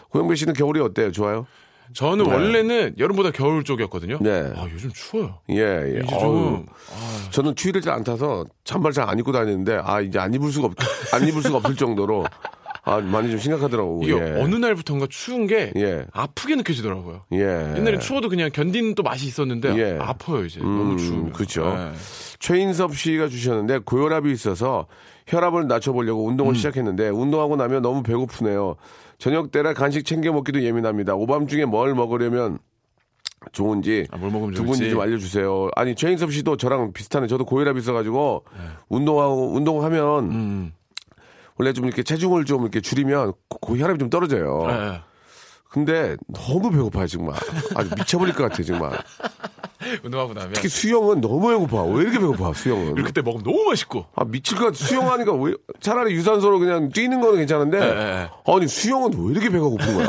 고영배 0.09 0.35
씨는 0.35 0.53
겨울이 0.53 0.79
어때요? 0.81 1.11
좋아요? 1.11 1.47
저는 1.93 2.25
원래는 2.25 2.95
여름보다 2.97 3.31
겨울 3.31 3.63
쪽이었거든요. 3.63 4.19
네. 4.21 4.51
아, 4.55 4.67
요즘 4.73 4.89
추워요. 4.93 5.39
예, 5.49 5.55
예. 5.95 6.01
이제 6.05 6.19
좀 6.19 6.65
저는 7.31 7.55
추위를 7.55 7.81
잘 7.81 7.93
안 7.93 8.03
타서 8.03 8.45
잠바를 8.63 8.93
잘 8.93 9.09
안 9.09 9.19
입고 9.19 9.31
다니는데, 9.31 9.79
아, 9.83 9.99
이제 10.01 10.17
안 10.19 10.33
입을 10.33 10.51
수가 10.51 10.67
없, 10.67 10.73
안 11.13 11.27
입을 11.27 11.41
수가 11.41 11.57
없을 11.57 11.75
정도로, 11.75 12.25
아, 12.83 12.99
많이 12.99 13.29
좀 13.29 13.37
심각하더라고요. 13.39 14.03
이게 14.03 14.13
예. 14.17 14.41
어느 14.41 14.55
날부터인가 14.55 15.07
추운 15.09 15.45
게 15.47 15.71
예. 15.75 16.05
아프게 16.13 16.55
느껴지더라고요. 16.55 17.23
예. 17.33 17.37
옛날엔 17.77 17.99
추워도 17.99 18.29
그냥 18.29 18.49
견디는 18.51 18.95
또 18.95 19.03
맛이 19.03 19.27
있었는데 19.27 19.75
예. 19.77 19.97
아파요 19.99 20.45
이제 20.45 20.59
너무 20.61 20.97
추우면. 20.97 21.33
그쵸. 21.33 21.63
예. 21.77 21.91
최인섭 22.39 22.95
씨가 22.97 23.27
주셨는데 23.27 23.79
고혈압이 23.85 24.31
있어서 24.31 24.87
혈압을 25.27 25.67
낮춰보려고 25.67 26.25
운동을 26.25 26.53
음. 26.53 26.55
시작했는데 26.55 27.09
운동하고 27.09 27.55
나면 27.55 27.83
너무 27.83 28.01
배고프네요. 28.01 28.75
저녁 29.21 29.51
때라 29.51 29.73
간식 29.75 30.03
챙겨 30.03 30.31
먹기도 30.33 30.63
예민합니다. 30.63 31.13
오밤중에 31.13 31.65
뭘 31.65 31.93
먹으려면 31.93 32.57
좋은지 33.51 34.07
아, 34.09 34.17
두 34.17 34.63
분이. 34.63 34.89
좀 34.89 34.99
알려주세요. 34.99 35.69
아니 35.75 35.93
최인섭 35.93 36.33
씨도 36.33 36.57
저랑 36.57 36.91
비슷하네. 36.91 37.27
저도 37.27 37.45
고혈압이 37.45 37.79
있어가지고 37.81 38.45
운동하고 38.89 39.53
운동하면 39.53 40.29
네. 40.29 40.35
음. 40.35 40.73
원래 41.57 41.71
좀 41.71 41.85
이렇게 41.85 42.01
체중을 42.01 42.45
좀 42.45 42.63
이렇게 42.63 42.81
줄이면 42.81 43.33
고- 43.47 43.59
고 43.59 43.77
혈압이 43.77 43.99
좀 43.99 44.09
떨어져요. 44.09 44.65
예. 44.69 45.01
근데 45.69 46.17
너무 46.33 46.71
배고파요 46.71 47.05
정말. 47.05 47.35
아주 47.75 47.91
미쳐버릴 47.95 48.33
것 48.33 48.49
같아 48.49 48.63
정말. 48.63 48.91
운동하고 50.03 50.33
나면 50.33 50.53
특히 50.53 50.69
수영은 50.69 51.21
너무 51.21 51.47
배고파. 51.49 51.83
왜 51.83 52.03
이렇게 52.03 52.19
배고파 52.19 52.53
수영은? 52.53 52.95
그때 53.03 53.21
먹으면 53.21 53.43
너무 53.43 53.63
맛있고. 53.69 54.05
아 54.15 54.23
미칠 54.23 54.57
것 54.57 54.65
같아. 54.65 54.77
수영하니까 54.77 55.33
왜 55.33 55.53
차라리 55.79 56.13
유산소로 56.13 56.59
그냥 56.59 56.89
뛰는 56.89 57.21
거는 57.21 57.37
괜찮은데 57.39 57.77
예, 57.79 57.83
예. 57.83 58.29
아니 58.45 58.67
수영은 58.67 59.11
왜 59.17 59.31
이렇게 59.31 59.49
배가 59.49 59.65
고픈 59.65 59.95
거야? 59.95 60.07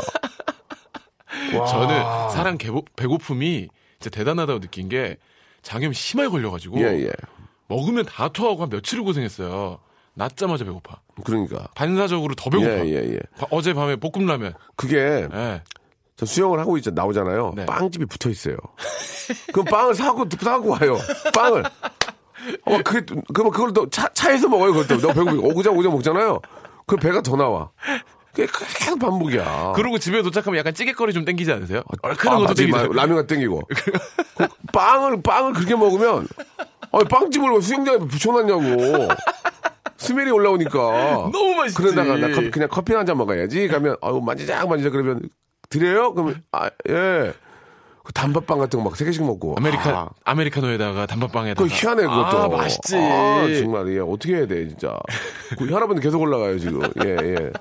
와. 1.59 1.65
저는 1.65 2.29
사람 2.31 2.57
개보, 2.57 2.83
배고픔이 2.95 3.67
진짜 3.99 4.15
대단하다고 4.15 4.59
느낀 4.59 4.89
게 4.89 5.17
장염 5.61 5.93
심하게 5.93 6.29
걸려가지고 6.29 6.79
예 6.79 7.05
예. 7.05 7.11
먹으면 7.67 8.05
다 8.05 8.27
토하고 8.29 8.61
한 8.63 8.69
며칠을 8.69 9.03
고생했어요. 9.03 9.79
낮자마자 10.15 10.63
배고파. 10.63 11.01
그러니까 11.23 11.67
반사적으로 11.73 12.35
더 12.35 12.49
배고파. 12.49 12.85
예, 12.85 12.91
예, 12.91 13.13
예. 13.13 13.19
어제 13.49 13.73
밤에 13.73 13.95
볶음라면. 13.95 14.53
그게 14.75 14.97
예. 14.97 15.61
저 16.15 16.25
수영을 16.25 16.59
하고 16.59 16.77
있자 16.77 16.91
나오잖아요. 16.91 17.53
네. 17.55 17.65
빵집이 17.65 18.05
붙어 18.05 18.29
있어요. 18.29 18.55
그럼 19.51 19.65
빵을 19.65 19.95
사고 19.95 20.25
사고 20.39 20.69
와요. 20.69 20.97
빵을. 21.33 21.63
어, 22.65 22.77
그게 22.83 23.01
그럼 23.33 23.51
그걸 23.51 23.73
또 23.73 23.89
차, 23.89 24.07
차에서 24.13 24.47
먹어요. 24.49 24.73
그것도 24.73 24.99
너무 25.01 25.13
배고프고 25.25 25.47
오구장 25.49 25.73
오구장 25.73 25.91
먹잖아요. 25.93 26.39
그럼 26.85 26.99
배가 26.99 27.21
더 27.21 27.35
나와. 27.35 27.71
그게 28.33 28.47
계속 28.79 28.99
반복이야. 28.99 29.73
그러고 29.75 29.97
집에 29.99 30.21
도착하면 30.21 30.57
약간 30.59 30.73
찌개거리 30.73 31.13
좀 31.13 31.23
땡기지 31.23 31.51
않으세요? 31.51 31.83
얼큰한 32.01 32.37
아, 32.37 32.41
것도. 32.41 32.53
땡기죠. 32.55 32.93
라면가 32.93 33.27
땡기고. 33.27 33.61
그 34.35 34.47
빵을, 34.73 35.21
빵을 35.21 35.53
그렇게 35.53 35.75
먹으면, 35.75 36.27
아니, 36.91 37.03
빵집을 37.05 37.51
왜 37.53 37.61
수영장에 37.61 37.99
붙여놨냐고. 37.99 39.07
smell이 39.97 40.31
올라오니까. 40.31 40.71
너무 41.31 41.55
맛있지. 41.57 41.79
그러다가 41.79 42.17
나 42.17 42.27
커피, 42.29 42.49
그냥 42.49 42.69
커피 42.71 42.93
한 42.95 43.05
잔 43.05 43.17
먹어야지. 43.17 43.67
가면, 43.67 43.97
아유, 44.01 44.19
만지작 44.25 44.67
만지작 44.67 44.91
그러면, 44.93 45.21
드려요? 45.79 46.13
그러면, 46.13 46.43
아, 46.51 46.69
예. 46.89 47.33
그 48.03 48.11
단팥빵 48.11 48.59
같은 48.59 48.79
거 48.79 48.83
막 48.89 48.95
세 48.97 49.05
개씩 49.05 49.23
먹고. 49.23 49.55
아메리카 49.57 49.89
아, 49.89 50.09
아메리카노에다가 50.25 51.05
단팥빵에다가. 51.05 51.63
그거 51.63 51.73
희한해, 51.73 52.01
그것도. 52.03 52.37
아, 52.37 52.47
맛있지. 52.49 52.97
아, 52.97 53.47
정말, 53.59 53.87
예, 53.93 53.99
어떻게 53.99 54.35
해야 54.35 54.45
돼, 54.47 54.67
진짜. 54.67 54.97
그 55.57 55.65
혈압은 55.67 55.99
계속 56.01 56.21
올라가요, 56.21 56.59
지금. 56.59 56.81
예, 57.05 57.09
예. 57.09 57.51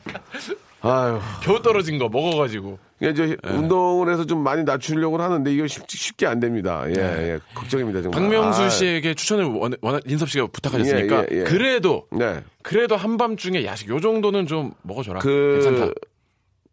아유. 0.84 1.20
겨우 1.44 1.62
떨어진 1.62 1.96
거 1.96 2.08
먹어가지고. 2.08 2.76
이게 3.00 3.14
저 3.14 3.24
네. 3.26 3.36
운동을 3.44 4.12
해서 4.12 4.24
좀 4.26 4.42
많이 4.42 4.64
낮추려고 4.64 5.16
하는데 5.20 5.52
이게 5.52 5.68
쉽, 5.68 5.88
쉽게 5.88 6.26
안 6.26 6.40
됩니다. 6.40 6.84
예, 6.88 6.92
예. 6.94 7.38
걱정입니다, 7.54 8.02
정말. 8.02 8.20
네. 8.20 8.36
박명수 8.36 8.62
아, 8.62 8.68
씨에게 8.68 9.14
추천을 9.14 9.44
원, 9.44 9.74
원, 9.80 10.00
인섭 10.06 10.28
씨가 10.28 10.48
부탁하셨으니까 10.52 11.16
예, 11.18 11.26
예, 11.30 11.36
예. 11.38 11.44
그래도 11.44 12.06
네. 12.10 12.42
그래도 12.62 12.96
한밤중에 12.96 13.64
야식 13.64 13.88
요 13.90 14.00
정도는 14.00 14.48
좀 14.48 14.72
먹어줘라. 14.82 15.20
그 15.20 15.60
괜찮다. 15.62 15.92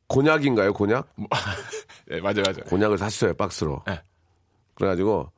곤약인가요, 0.09 0.73
곤약? 0.73 1.07
네, 2.09 2.19
맞아 2.21 2.41
맞아. 2.45 2.61
곤약을 2.63 2.97
샀어요, 2.97 3.33
박스로. 3.35 3.81
네. 3.87 4.01
그래가지고 4.75 5.31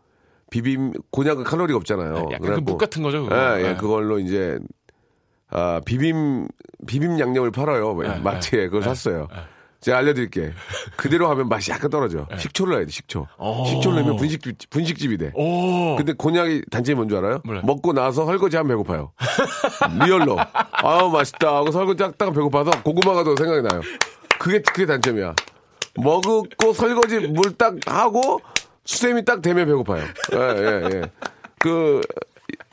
비빔 0.49 0.93
곤약은 1.11 1.43
칼로리가 1.43 1.77
없잖아요. 1.77 2.15
약간 2.15 2.29
그 2.31 2.39
그래갖고 2.39 2.61
묵 2.71 2.77
같은 2.77 3.03
거죠. 3.03 3.23
그거. 3.23 3.35
예, 3.35 3.59
예, 3.59 3.67
네. 3.69 3.75
그걸로 3.77 4.19
이제 4.19 4.59
아, 5.49 5.79
비빔 5.85 6.47
비빔 6.87 7.19
양념을 7.19 7.51
팔아요. 7.51 7.93
네, 8.01 8.19
마트에 8.19 8.65
그걸 8.65 8.83
샀어요. 8.83 9.27
제가 9.81 9.97
알려드릴게. 9.97 10.53
그대로 10.95 11.27
하면 11.31 11.49
맛이 11.49 11.71
약간 11.71 11.89
떨어져. 11.89 12.27
식초를 12.37 12.73
넣어야 12.73 12.85
돼, 12.85 12.91
식초. 12.91 13.21
네. 13.21 13.25
오. 13.39 13.65
식초를 13.65 13.97
넣으면 13.97 14.15
분식, 14.17 14.41
분식집이 14.69 15.17
돼. 15.17 15.31
오. 15.33 15.95
근데 15.95 16.13
곤약이 16.13 16.65
단점이 16.69 16.95
뭔 16.95 17.09
줄 17.09 17.17
알아요? 17.17 17.39
몰라요. 17.43 17.63
먹고 17.65 17.91
나서 17.91 18.25
설거지 18.25 18.57
하면 18.57 18.69
배고파요. 18.69 19.11
리얼로. 20.05 20.37
아우, 20.83 21.09
맛있다. 21.09 21.55
하고 21.57 21.71
설거지 21.71 22.03
하다가 22.03 22.31
배고파서 22.31 22.69
고구마가 22.83 23.23
더 23.23 23.35
생각이 23.35 23.67
나요. 23.67 23.81
그게, 24.41 24.59
그게 24.63 24.87
단점이야. 24.87 25.35
먹고 25.97 26.73
설거지 26.73 27.19
물 27.27 27.55
딱 27.57 27.75
하고 27.85 28.41
수세미 28.85 29.23
딱 29.23 29.41
되면 29.43 29.67
배고파요. 29.67 30.03
예, 30.33 30.37
예, 30.39 30.89
예. 30.95 31.01
그, 31.59 32.01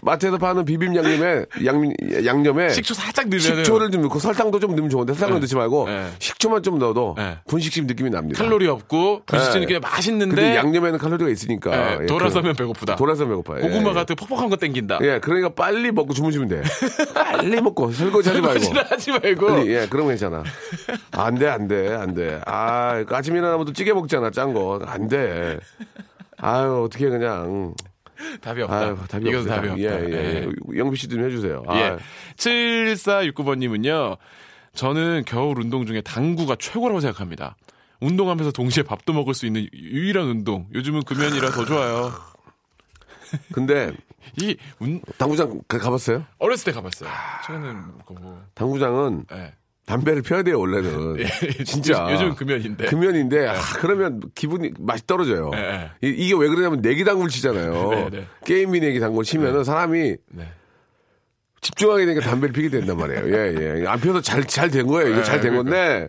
마트에서 0.01 0.39
파는 0.39 0.65
비빔 0.65 0.95
양념에, 0.95 1.45
양, 1.65 1.93
양념에 2.25 2.69
식초 2.71 2.95
살짝 2.95 3.27
넣으면 3.29 3.41
식초를 3.41 3.91
좀 3.91 4.03
넣고 4.03 4.21
설탕도 4.21 4.61
좀 4.61 4.71
넣으면 4.73 4.91
좋은데 4.91 5.13
설탕을 5.15 5.35
네. 5.35 5.41
넣지 5.41 5.57
말고 5.57 5.87
네. 5.89 6.09
식초만 6.21 6.63
좀 6.63 6.79
넣어도 6.79 7.15
네. 7.19 7.37
분식집 7.49 7.87
느낌이 7.87 8.11
납니다. 8.11 8.41
칼로리 8.43 8.69
없고 8.69 9.23
분식집은 9.27 9.63
예. 9.63 9.67
그냥 9.67 9.81
맛있는데 9.83 10.35
근데 10.37 10.57
양념에는 10.57 10.99
칼로리가 10.99 11.29
있으니까. 11.31 11.73
예, 11.97 11.99
예, 12.03 12.07
돌아서면 12.07 12.53
그- 12.53 12.59
배고프다. 12.59 12.95
돌아서면 12.97 13.31
배고파요. 13.43 13.65
예, 13.65 13.69
고구마 13.69 13.91
예. 13.91 13.95
같은 13.95 14.15
퍽퍽한 14.15 14.49
거 14.51 14.57
땡긴다. 14.57 14.99
예, 15.03 15.19
그러니까 15.19 15.49
빨리 15.51 15.91
먹고 15.91 16.15
주무시면 16.15 16.49
돼. 16.49 16.63
빨리 17.15 17.61
먹고 17.61 17.91
설거지 17.91 18.29
하지 18.29 18.41
말고. 18.41 18.65
하지 18.89 19.11
말고. 19.11 19.47
빨리, 19.49 19.71
예, 19.75 19.87
그러면 19.91 20.11
괜찮아. 20.11 20.45
안 21.11 21.35
돼, 21.35 21.49
안 21.49 21.67
돼, 21.67 21.93
안 21.93 22.15
돼. 22.15 22.41
아, 22.47 23.03
그 23.05 23.17
아침 23.17 23.35
일어나면 23.37 23.67
또 23.67 23.73
찌개 23.73 23.93
먹잖아, 23.93 24.31
짠 24.31 24.55
거. 24.55 24.81
안 24.87 25.09
돼. 25.09 25.59
아유, 26.37 26.85
어떻게 26.87 27.09
그냥. 27.09 27.75
답이 28.41 28.63
없다. 28.63 28.79
아유, 28.79 28.99
답이 29.09 29.29
이것도 29.29 29.43
없다. 29.43 29.55
답이 29.57 29.69
없다. 29.69 29.81
예, 29.83 30.11
예. 30.45 30.49
영비 30.77 30.97
씨 30.97 31.09
좀 31.09 31.25
해주세요. 31.25 31.63
아, 31.69 31.79
예. 31.79 31.97
7469번님은요, 32.37 34.17
저는 34.75 35.25
겨울 35.27 35.61
운동 35.61 35.87
중에 35.87 36.01
당구가 36.01 36.57
최고라고 36.59 37.01
생각합니다. 37.01 37.57
운동하면서 38.01 38.53
동시에 38.53 38.83
밥도 38.85 39.13
먹을 39.13 39.35
수 39.35 39.47
있는 39.47 39.67
유일한 39.73 40.27
운동. 40.29 40.67
요즘은 40.75 41.03
금연이라 41.03 41.51
더 41.51 41.65
좋아요. 41.65 42.13
근데 43.53 43.93
이 44.41 44.57
운, 44.79 45.01
당구장 45.19 45.61
가- 45.69 45.79
가봤어요? 45.79 46.25
어렸을 46.39 46.67
때 46.67 46.73
가봤어요. 46.73 47.11
최근에는 47.47 47.83
뭐 48.09 48.43
당구장은 48.55 49.27
예. 49.33 49.53
담배를 49.89 50.21
피워야 50.23 50.43
돼요 50.43 50.61
원래는. 50.61 51.17
진짜. 51.65 52.07
요즘 52.13 52.35
금연인데. 52.35 52.87
금연인데 52.87 53.49
아, 53.49 53.55
그러면 53.79 54.21
기분이 54.35 54.73
맛이 54.79 55.07
떨어져요. 55.07 55.51
예, 55.55 55.91
이, 56.03 56.11
이게 56.11 56.35
왜 56.39 56.47
그러냐면 56.49 56.83
내기 56.83 57.05
당구를 57.05 57.31
치잖아요. 57.31 57.89
네, 57.91 58.09
네. 58.13 58.27
게임비 58.45 58.81
내기 58.81 59.01
당구를 59.01 59.25
치면은 59.25 59.65
사람이 59.65 60.17
네. 60.33 60.49
집중하게 61.63 62.05
되니까 62.05 62.25
담배를 62.25 62.53
피게 62.53 62.69
된단 62.69 62.99
말이에요. 62.99 63.35
예, 63.35 63.81
예. 63.83 63.87
안 63.87 63.99
피워서 64.01 64.21
잘, 64.21 64.45
잘 64.45 64.71
된 64.71 64.87
거예요. 64.87 65.09
이게 65.09 65.19
네, 65.21 65.25
잘된 65.25 65.53
그러니까. 65.53 65.71
건데, 65.77 66.09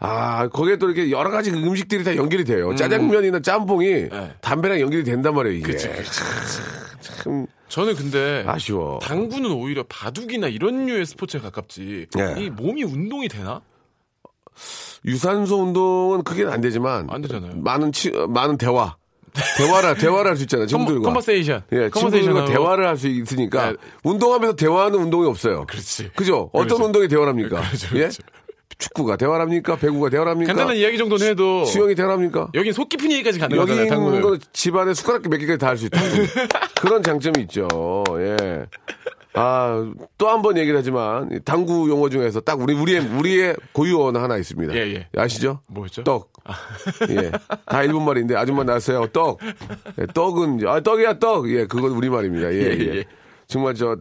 아, 0.00 0.48
거기에 0.48 0.76
또 0.76 0.90
이렇게 0.90 1.10
여러 1.10 1.30
가지 1.30 1.50
그 1.52 1.56
음식들이 1.58 2.02
다 2.04 2.14
연결이 2.16 2.44
돼요. 2.44 2.74
짜장면이나 2.74 3.40
짬뽕이 3.40 3.86
네. 4.10 4.32
담배랑 4.42 4.80
연결이 4.80 5.04
된단 5.04 5.32
말이에요, 5.34 5.56
이게. 5.58 5.72
그치, 5.72 5.88
그치, 5.88 6.20
참 7.06 7.46
저는 7.68 7.94
근데 7.96 8.44
아쉬워. 8.46 8.98
당구는 9.00 9.50
오히려 9.52 9.84
바둑이나 9.88 10.48
이런 10.48 10.86
류의 10.86 11.06
스포츠에 11.06 11.40
가깝지. 11.40 12.06
예. 12.18 12.40
이 12.42 12.50
몸이 12.50 12.84
운동이 12.84 13.28
되나? 13.28 13.60
유산소 15.04 15.62
운동은 15.62 16.22
크게는 16.24 16.52
안 16.52 16.60
되지만, 16.60 17.06
안 17.10 17.22
되잖아요. 17.22 17.56
많은 17.56 17.92
치, 17.92 18.10
많은 18.10 18.56
대화. 18.58 18.96
대화를, 19.58 19.94
대화를 19.98 20.30
할 20.30 20.36
수 20.36 20.44
있잖아요, 20.44 20.66
친구들과. 20.66 21.02
conversation. 21.04 21.62
예, 21.72 21.90
친구들과. 21.90 22.46
대화를 22.46 22.86
할 22.86 22.96
수 22.96 23.06
있으니까, 23.08 23.72
네. 23.72 23.76
운동하면서 24.04 24.56
대화하는 24.56 24.98
운동이 24.98 25.26
없어요. 25.28 25.66
그렇지. 25.66 26.10
그죠? 26.16 26.48
어떤 26.52 26.66
그렇죠. 26.68 26.84
운동이 26.86 27.08
대화를 27.08 27.28
합니까? 27.30 27.60
그렇죠, 27.60 27.88
예? 27.96 28.00
그렇죠. 28.00 28.22
축구가 28.78 29.16
대화를 29.16 29.40
합니까? 29.42 29.76
배구가 29.76 30.10
대화를 30.10 30.32
합니까? 30.32 30.52
간단한 30.52 30.76
이야기 30.76 30.98
정도는 30.98 31.26
해도 31.28 31.64
수영이 31.64 31.94
대화를 31.94 32.14
합니까? 32.14 32.48
여긴 32.54 32.72
속 32.72 32.88
깊은 32.88 33.10
얘기까지 33.12 33.38
여기 33.40 33.48
가능하잖아요. 33.48 33.84
있는 33.84 33.96
당구는. 33.96 34.20
거는 34.22 34.38
집안에 34.52 34.94
숟가락 34.94 35.22
몇 35.28 35.38
개까지 35.38 35.58
다 35.58 35.66
할 35.68 35.76
수 35.78 35.86
있다. 35.86 36.00
그런 36.80 37.02
장점이 37.02 37.40
있죠. 37.42 37.68
예. 38.18 38.66
아, 39.38 39.92
또 40.16 40.28
한 40.28 40.40
번 40.40 40.56
얘기를 40.56 40.78
하지만, 40.78 41.30
이 41.30 41.38
당구 41.44 41.90
용어 41.90 42.08
중에서 42.08 42.40
딱 42.40 42.58
우리, 42.60 42.72
우리의, 42.74 43.00
우리의 43.00 43.54
고유어는 43.72 44.18
하나 44.22 44.38
있습니다. 44.38 44.74
예, 44.74 44.78
예. 44.94 45.08
아시죠? 45.14 45.60
뭐였죠? 45.68 46.04
떡. 46.04 46.32
예. 47.10 47.30
다 47.66 47.82
일본 47.82 48.06
말인데, 48.06 48.34
아줌마 48.34 48.64
나왔어요. 48.64 49.06
떡. 49.08 49.40
예, 50.00 50.06
떡은, 50.14 50.60
아, 50.66 50.80
떡이야, 50.80 51.18
떡. 51.18 51.50
예, 51.50 51.66
그건 51.66 51.90
우리 51.92 52.08
말입니다. 52.08 52.50
예, 52.52 52.58
예, 52.60 52.78
예. 52.78 52.96
예. 52.98 53.04
정말 53.46 53.74
저, 53.74 53.96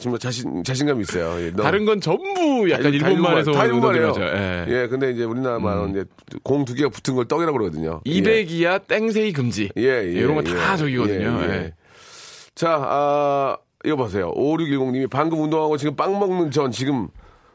정말 0.00 0.18
자신, 0.18 0.64
자신감 0.64 1.00
있어요. 1.00 1.40
예, 1.44 1.52
다른 1.52 1.84
건 1.84 2.00
전부 2.00 2.68
약간 2.70 2.84
다 2.84 3.08
일본말에서 3.08 3.52
다 3.52 3.64
일본말이에요. 3.66 4.06
거죠. 4.08 4.22
예. 4.22 4.64
예, 4.68 4.88
근데 4.88 5.10
이제 5.10 5.24
우리나라 5.24 5.58
말은 5.58 5.90
이제 5.90 6.04
공 6.42 6.64
두 6.64 6.74
개가 6.74 6.88
붙은 6.88 7.14
걸 7.14 7.26
떡이라고 7.26 7.56
그러거든요. 7.56 8.00
예. 8.06 8.10
200이야 8.10 8.86
땡세이 8.86 9.32
금지. 9.32 9.70
예, 9.76 9.82
예. 9.82 10.02
이런 10.12 10.34
거다 10.36 10.72
예. 10.72 10.76
저기거든요. 10.76 11.40
예, 11.42 11.48
예. 11.48 11.52
예. 11.52 11.74
자, 12.54 12.78
아, 12.82 13.56
이거 13.84 13.96
보세요. 13.96 14.32
5610님이 14.34 15.08
방금 15.08 15.40
운동하고 15.42 15.76
지금 15.76 15.96
빵 15.96 16.18
먹는 16.18 16.50
전 16.50 16.70
지금 16.70 17.08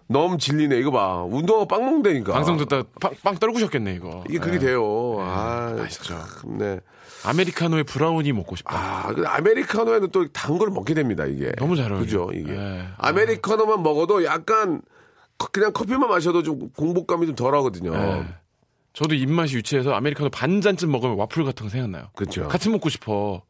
너무 0.08 0.38
질리네. 0.38 0.78
이거 0.80 0.92
봐. 0.92 1.24
운동하고 1.24 1.68
빵 1.68 1.84
먹는다니까. 1.84 2.34
방송 2.34 2.58
듣다 2.58 2.84
빵, 3.00 3.12
빵 3.24 3.36
떨구셨겠네 3.38 3.94
이거. 3.96 4.24
이게 4.30 4.40
그게 4.40 4.56
예. 4.56 4.60
돼요. 4.60 5.18
아, 5.20 5.74
맛있죠. 5.78 6.16
참, 6.16 6.58
네. 6.58 6.80
아메리카노에 7.26 7.84
브라우니 7.84 8.32
먹고 8.34 8.56
싶다. 8.56 8.76
아, 8.78 9.08
근데 9.14 9.28
아메리카노에는 9.28 10.10
또 10.12 10.26
단 10.28 10.58
걸 10.58 10.70
먹게 10.70 10.94
됩니다, 10.94 11.26
이게. 11.26 11.52
너무 11.58 11.76
잘 11.76 11.86
어울려요. 11.92 12.00
그죠, 12.06 12.30
이게. 12.34 12.54
예. 12.54 12.88
아메리카노만 12.98 13.84
먹어도 13.84 14.24
약간 14.26 14.82
커- 15.38 15.50
그냥 15.52 15.74
커피만 15.74 16.10
마셔도 16.10 16.44
좀 16.44 16.70
공복감이 16.72 17.26
좀 17.28 17.36
덜 17.36 17.56
하거든요. 17.56 17.94
예. 17.96 18.26
저도 18.94 19.14
입맛이 19.16 19.56
유치해서 19.58 19.94
아메리카노 19.94 20.30
반 20.30 20.62
잔쯤 20.62 20.90
먹으면 20.92 21.18
와플 21.18 21.44
같은 21.44 21.66
거 21.66 21.70
생각나요. 21.70 22.08
그쵸. 22.16 22.48
같이 22.48 22.70
먹고 22.70 22.90
싶어. 22.90 23.42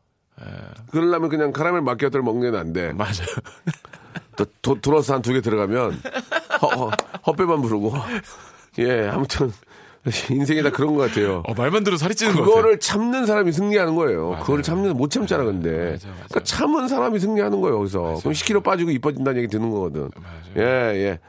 그러려면 0.91 1.29
그냥 1.29 1.51
카라멜 1.53 1.81
마키아토를 1.81 2.23
먹는 2.23 2.41
게 2.41 2.51
나은데. 2.51 2.93
맞아요. 2.93 3.13
또 4.35 4.45
도, 4.61 4.81
도너스 4.81 5.11
한두 5.11 5.31
개 5.31 5.39
들어가면 5.41 6.01
허, 6.61 6.67
허, 6.67 6.91
헛배만 7.27 7.61
부르고 7.61 7.93
예 8.79 9.07
아무튼 9.07 9.53
인생이 10.30 10.62
다 10.63 10.70
그런 10.70 10.96
것 10.96 11.08
같아요. 11.10 11.41
어, 11.48 11.54
말만 11.56 11.84
들어 11.84 11.98
살이 11.98 12.13
찌는 12.15 12.34
거 12.34 12.39
같아요. 12.41 12.56
그거를 12.56 12.80
참는 12.80 13.26
사람이 13.26 13.52
승리하는 13.52 13.96
거예요. 13.96 14.30
맞아요. 14.30 14.41
그거를 14.44 14.63
참는 14.63 14.96
못 14.96 15.10
참잖아 15.10 15.44
근데. 15.44 15.70
맞아요, 15.72 15.86
맞아요. 15.88 16.13
그러니까 16.30 16.39
참은 16.44 16.88
사람이 16.88 17.20
승리하는 17.20 17.62
거예요. 17.62 17.78
거기서 17.80 18.02
그럼 18.20 18.34
10kg 18.34 18.63
빠지고 18.63 18.91
이뻐진다는 18.91 19.39
얘기 19.41 19.48
듣는 19.50 19.72
거거든. 19.72 20.10
예 20.58 20.62
예. 20.62 21.20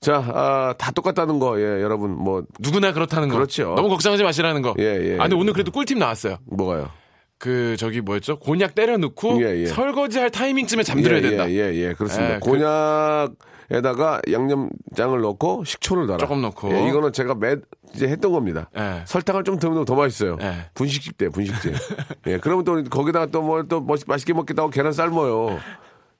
자, 0.00 0.16
아, 0.34 0.74
다 0.76 0.90
똑같다는 0.90 1.38
거, 1.38 1.58
예, 1.58 1.80
여러분, 1.80 2.10
뭐, 2.10 2.42
누구나 2.58 2.92
그렇다는 2.92 3.30
거. 3.30 3.36
그렇죠. 3.36 3.72
너무 3.74 3.88
걱정하지 3.88 4.22
마시라는 4.22 4.60
거. 4.60 4.74
예, 4.78 4.84
예. 4.84 5.14
아, 5.18 5.22
근데 5.22 5.34
오늘 5.34 5.54
그래도 5.54 5.72
꿀팁 5.72 5.96
나왔어요. 5.96 6.36
뭐가요? 6.44 6.90
그 7.38 7.74
저기 7.78 8.02
뭐였죠? 8.02 8.38
곤약 8.38 8.74
때려 8.74 8.98
넣고 8.98 9.42
예, 9.42 9.60
예. 9.62 9.66
설거지할 9.66 10.30
타이밍쯤에 10.30 10.82
잠들어야 10.82 11.18
예, 11.18 11.22
된다. 11.22 11.50
예, 11.50 11.54
예, 11.54 11.74
예, 11.74 11.94
그렇습니다. 11.94 12.34
예, 12.34 12.38
그- 12.38 12.50
곤약 12.50 13.32
에다가 13.70 14.20
양념장을 14.30 15.20
넣고 15.20 15.64
식초를 15.64 16.06
넣어라. 16.06 16.18
조금 16.18 16.42
넣고. 16.42 16.70
예, 16.72 16.88
이거는 16.88 17.12
제가 17.12 17.34
매, 17.34 17.56
이제 17.94 18.06
했던 18.08 18.32
겁니다. 18.32 18.68
예. 18.76 19.02
설탕을 19.06 19.44
좀 19.44 19.58
더 19.58 19.68
넣으면 19.68 19.84
더 19.84 19.94
맛있어요. 19.94 20.36
예. 20.40 20.66
분식집 20.74 21.16
때, 21.16 21.28
분식집. 21.28 21.72
예, 22.26 22.38
그러면 22.38 22.64
또 22.64 22.82
거기다가 22.84 23.26
또 23.26 23.42
뭘또 23.42 23.80
맛있게 24.06 24.32
먹겠다 24.32 24.62
고 24.62 24.70
계란 24.70 24.92
삶아요. 24.92 25.58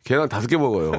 계란 0.04 0.28
다섯 0.28 0.46
개 0.46 0.57
먹어요. 0.57 0.92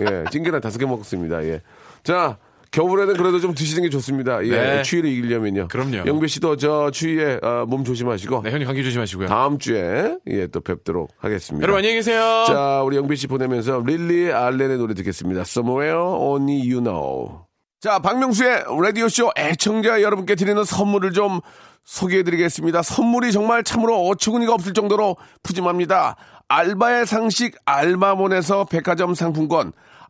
예, 0.00 0.24
찐계란 0.30 0.60
다섯 0.60 0.78
개 0.78 0.86
먹습니다. 0.86 1.44
예. 1.44 1.60
자, 2.02 2.38
겨울에는 2.72 3.16
그래도 3.16 3.38
좀 3.38 3.54
드시는 3.54 3.82
게 3.82 3.90
좋습니다. 3.90 4.44
예, 4.46 4.50
네. 4.50 4.82
추위를 4.82 5.10
이기려면요. 5.10 5.68
그럼요. 5.68 6.04
영배 6.06 6.26
씨도 6.26 6.56
저 6.56 6.90
추위에 6.90 7.38
어, 7.42 7.66
몸 7.68 7.84
조심하시고 7.84 8.42
네, 8.42 8.50
형님 8.50 8.66
감기 8.66 8.82
조심하시고요. 8.82 9.28
다음 9.28 9.58
주에 9.58 10.16
예, 10.26 10.46
또 10.48 10.60
뵙도록 10.60 11.10
하겠습니다. 11.18 11.62
여러분 11.62 11.78
안녕히 11.78 11.96
계세요. 11.96 12.44
자, 12.46 12.82
우리 12.82 12.96
영배 12.96 13.14
씨 13.14 13.26
보내면서 13.26 13.82
릴리 13.86 14.32
알렌의 14.32 14.78
노래 14.78 14.94
듣겠습니다. 14.94 15.42
Somewhere 15.42 15.98
Only 15.98 16.60
You 16.60 16.82
Know. 16.82 17.42
자, 17.80 17.98
박명수의 17.98 18.64
라디오쇼 18.82 19.32
애청자 19.36 20.02
여러분께 20.02 20.34
드리는 20.34 20.64
선물을 20.64 21.12
좀 21.12 21.40
소개해드리겠습니다. 21.84 22.82
선물이 22.82 23.32
정말 23.32 23.64
참으로 23.64 24.06
어처구니가 24.06 24.54
없을 24.54 24.72
정도로 24.72 25.16
푸짐합니다. 25.42 26.16
알바의 26.48 27.06
상식 27.06 27.56
알바몬에서 27.64 28.64
백화점 28.66 29.14
상품권, 29.14 29.72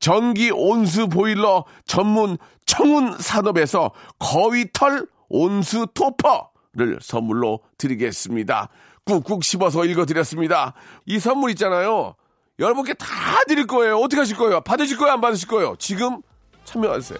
전기 0.00 0.50
온수 0.50 1.08
보일러 1.08 1.64
전문 1.84 2.38
청운 2.66 3.16
산업에서 3.18 3.90
거위털 4.18 5.06
온수 5.28 5.86
토퍼를 5.94 6.98
선물로 7.00 7.60
드리겠습니다. 7.78 8.68
꾹꾹 9.04 9.40
씹어서 9.42 9.84
읽어드렸습니다. 9.86 10.74
이 11.06 11.18
선물 11.18 11.50
있잖아요. 11.50 12.14
여러분께 12.58 12.94
다 12.94 13.06
드릴 13.46 13.66
거예요. 13.66 13.98
어떻게 13.98 14.20
하실 14.20 14.36
거예요? 14.36 14.60
받으실 14.60 14.96
거예요? 14.98 15.14
안 15.14 15.20
받으실 15.20 15.48
거예요? 15.48 15.74
지금 15.78 16.20
참여하세요. 16.64 17.18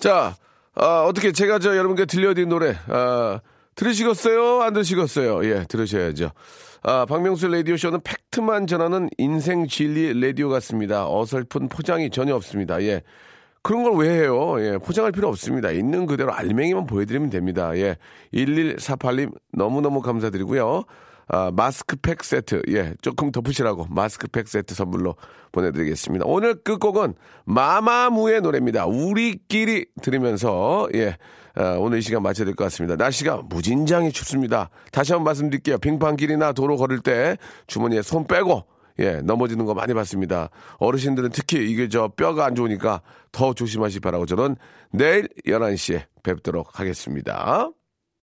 자, 0.00 0.36
아, 0.74 1.04
어떻게 1.08 1.32
제가 1.32 1.58
저 1.60 1.76
여러분께 1.76 2.04
들려드린 2.04 2.48
노래 2.48 2.76
아, 2.88 3.40
들으시겠어요? 3.74 4.62
안 4.62 4.72
들으시겠어요? 4.72 5.44
예, 5.44 5.64
들으셔야죠. 5.68 6.30
아, 6.82 7.06
박명수 7.06 7.48
라디오 7.48 7.76
쇼는 7.76 8.00
팩트만 8.02 8.66
전하는 8.66 9.08
인생 9.18 9.66
진리 9.66 10.18
라디오 10.20 10.48
같습니다. 10.50 11.08
어설픈 11.08 11.68
포장이 11.68 12.10
전혀 12.10 12.34
없습니다. 12.34 12.82
예. 12.82 13.02
그런 13.62 13.82
걸 13.82 13.94
왜 13.94 14.10
해요? 14.10 14.56
예, 14.58 14.76
포장할 14.76 15.10
필요 15.12 15.28
없습니다. 15.28 15.70
있는 15.70 16.04
그대로 16.04 16.34
알맹이만 16.34 16.86
보여드리면 16.86 17.30
됩니다. 17.30 17.74
예. 17.76 17.96
1148님 18.34 19.32
너무너무 19.52 20.02
감사드리고요. 20.02 20.84
아, 21.28 21.50
마스크팩 21.54 22.22
세트, 22.22 22.62
예, 22.68 22.94
조금 23.00 23.30
덮으시라고 23.32 23.86
마스크팩 23.90 24.48
세트 24.48 24.74
선물로 24.74 25.16
보내드리겠습니다. 25.52 26.24
오늘 26.26 26.54
끝곡은 26.62 27.14
마마무의 27.44 28.40
노래입니다. 28.42 28.86
우리끼리 28.86 29.86
들으면서, 30.02 30.88
예, 30.94 31.16
아, 31.56 31.76
오늘 31.78 31.98
이 31.98 32.02
시간 32.02 32.22
마쳐야 32.22 32.44
될 32.44 32.54
것 32.54 32.64
같습니다. 32.64 32.96
날씨가 32.96 33.42
무진장이 33.48 34.12
춥습니다. 34.12 34.70
다시 34.92 35.12
한번 35.12 35.24
말씀드릴게요. 35.24 35.78
빙판길이나 35.78 36.52
도로 36.52 36.76
걸을 36.76 37.00
때 37.00 37.36
주머니에 37.66 38.02
손 38.02 38.26
빼고, 38.26 38.64
예, 39.00 39.20
넘어지는 39.22 39.64
거 39.64 39.74
많이 39.74 39.92
봤습니다. 39.94 40.50
어르신들은 40.78 41.30
특히 41.30 41.70
이게 41.70 41.88
저 41.88 42.08
뼈가 42.08 42.44
안 42.44 42.54
좋으니까 42.54 43.02
더 43.32 43.52
조심하시 43.52 43.96
기 43.96 44.00
바라고 44.00 44.26
저는 44.26 44.56
내일 44.92 45.28
11시에 45.46 46.04
뵙도록 46.22 46.78
하겠습니다. 46.78 47.70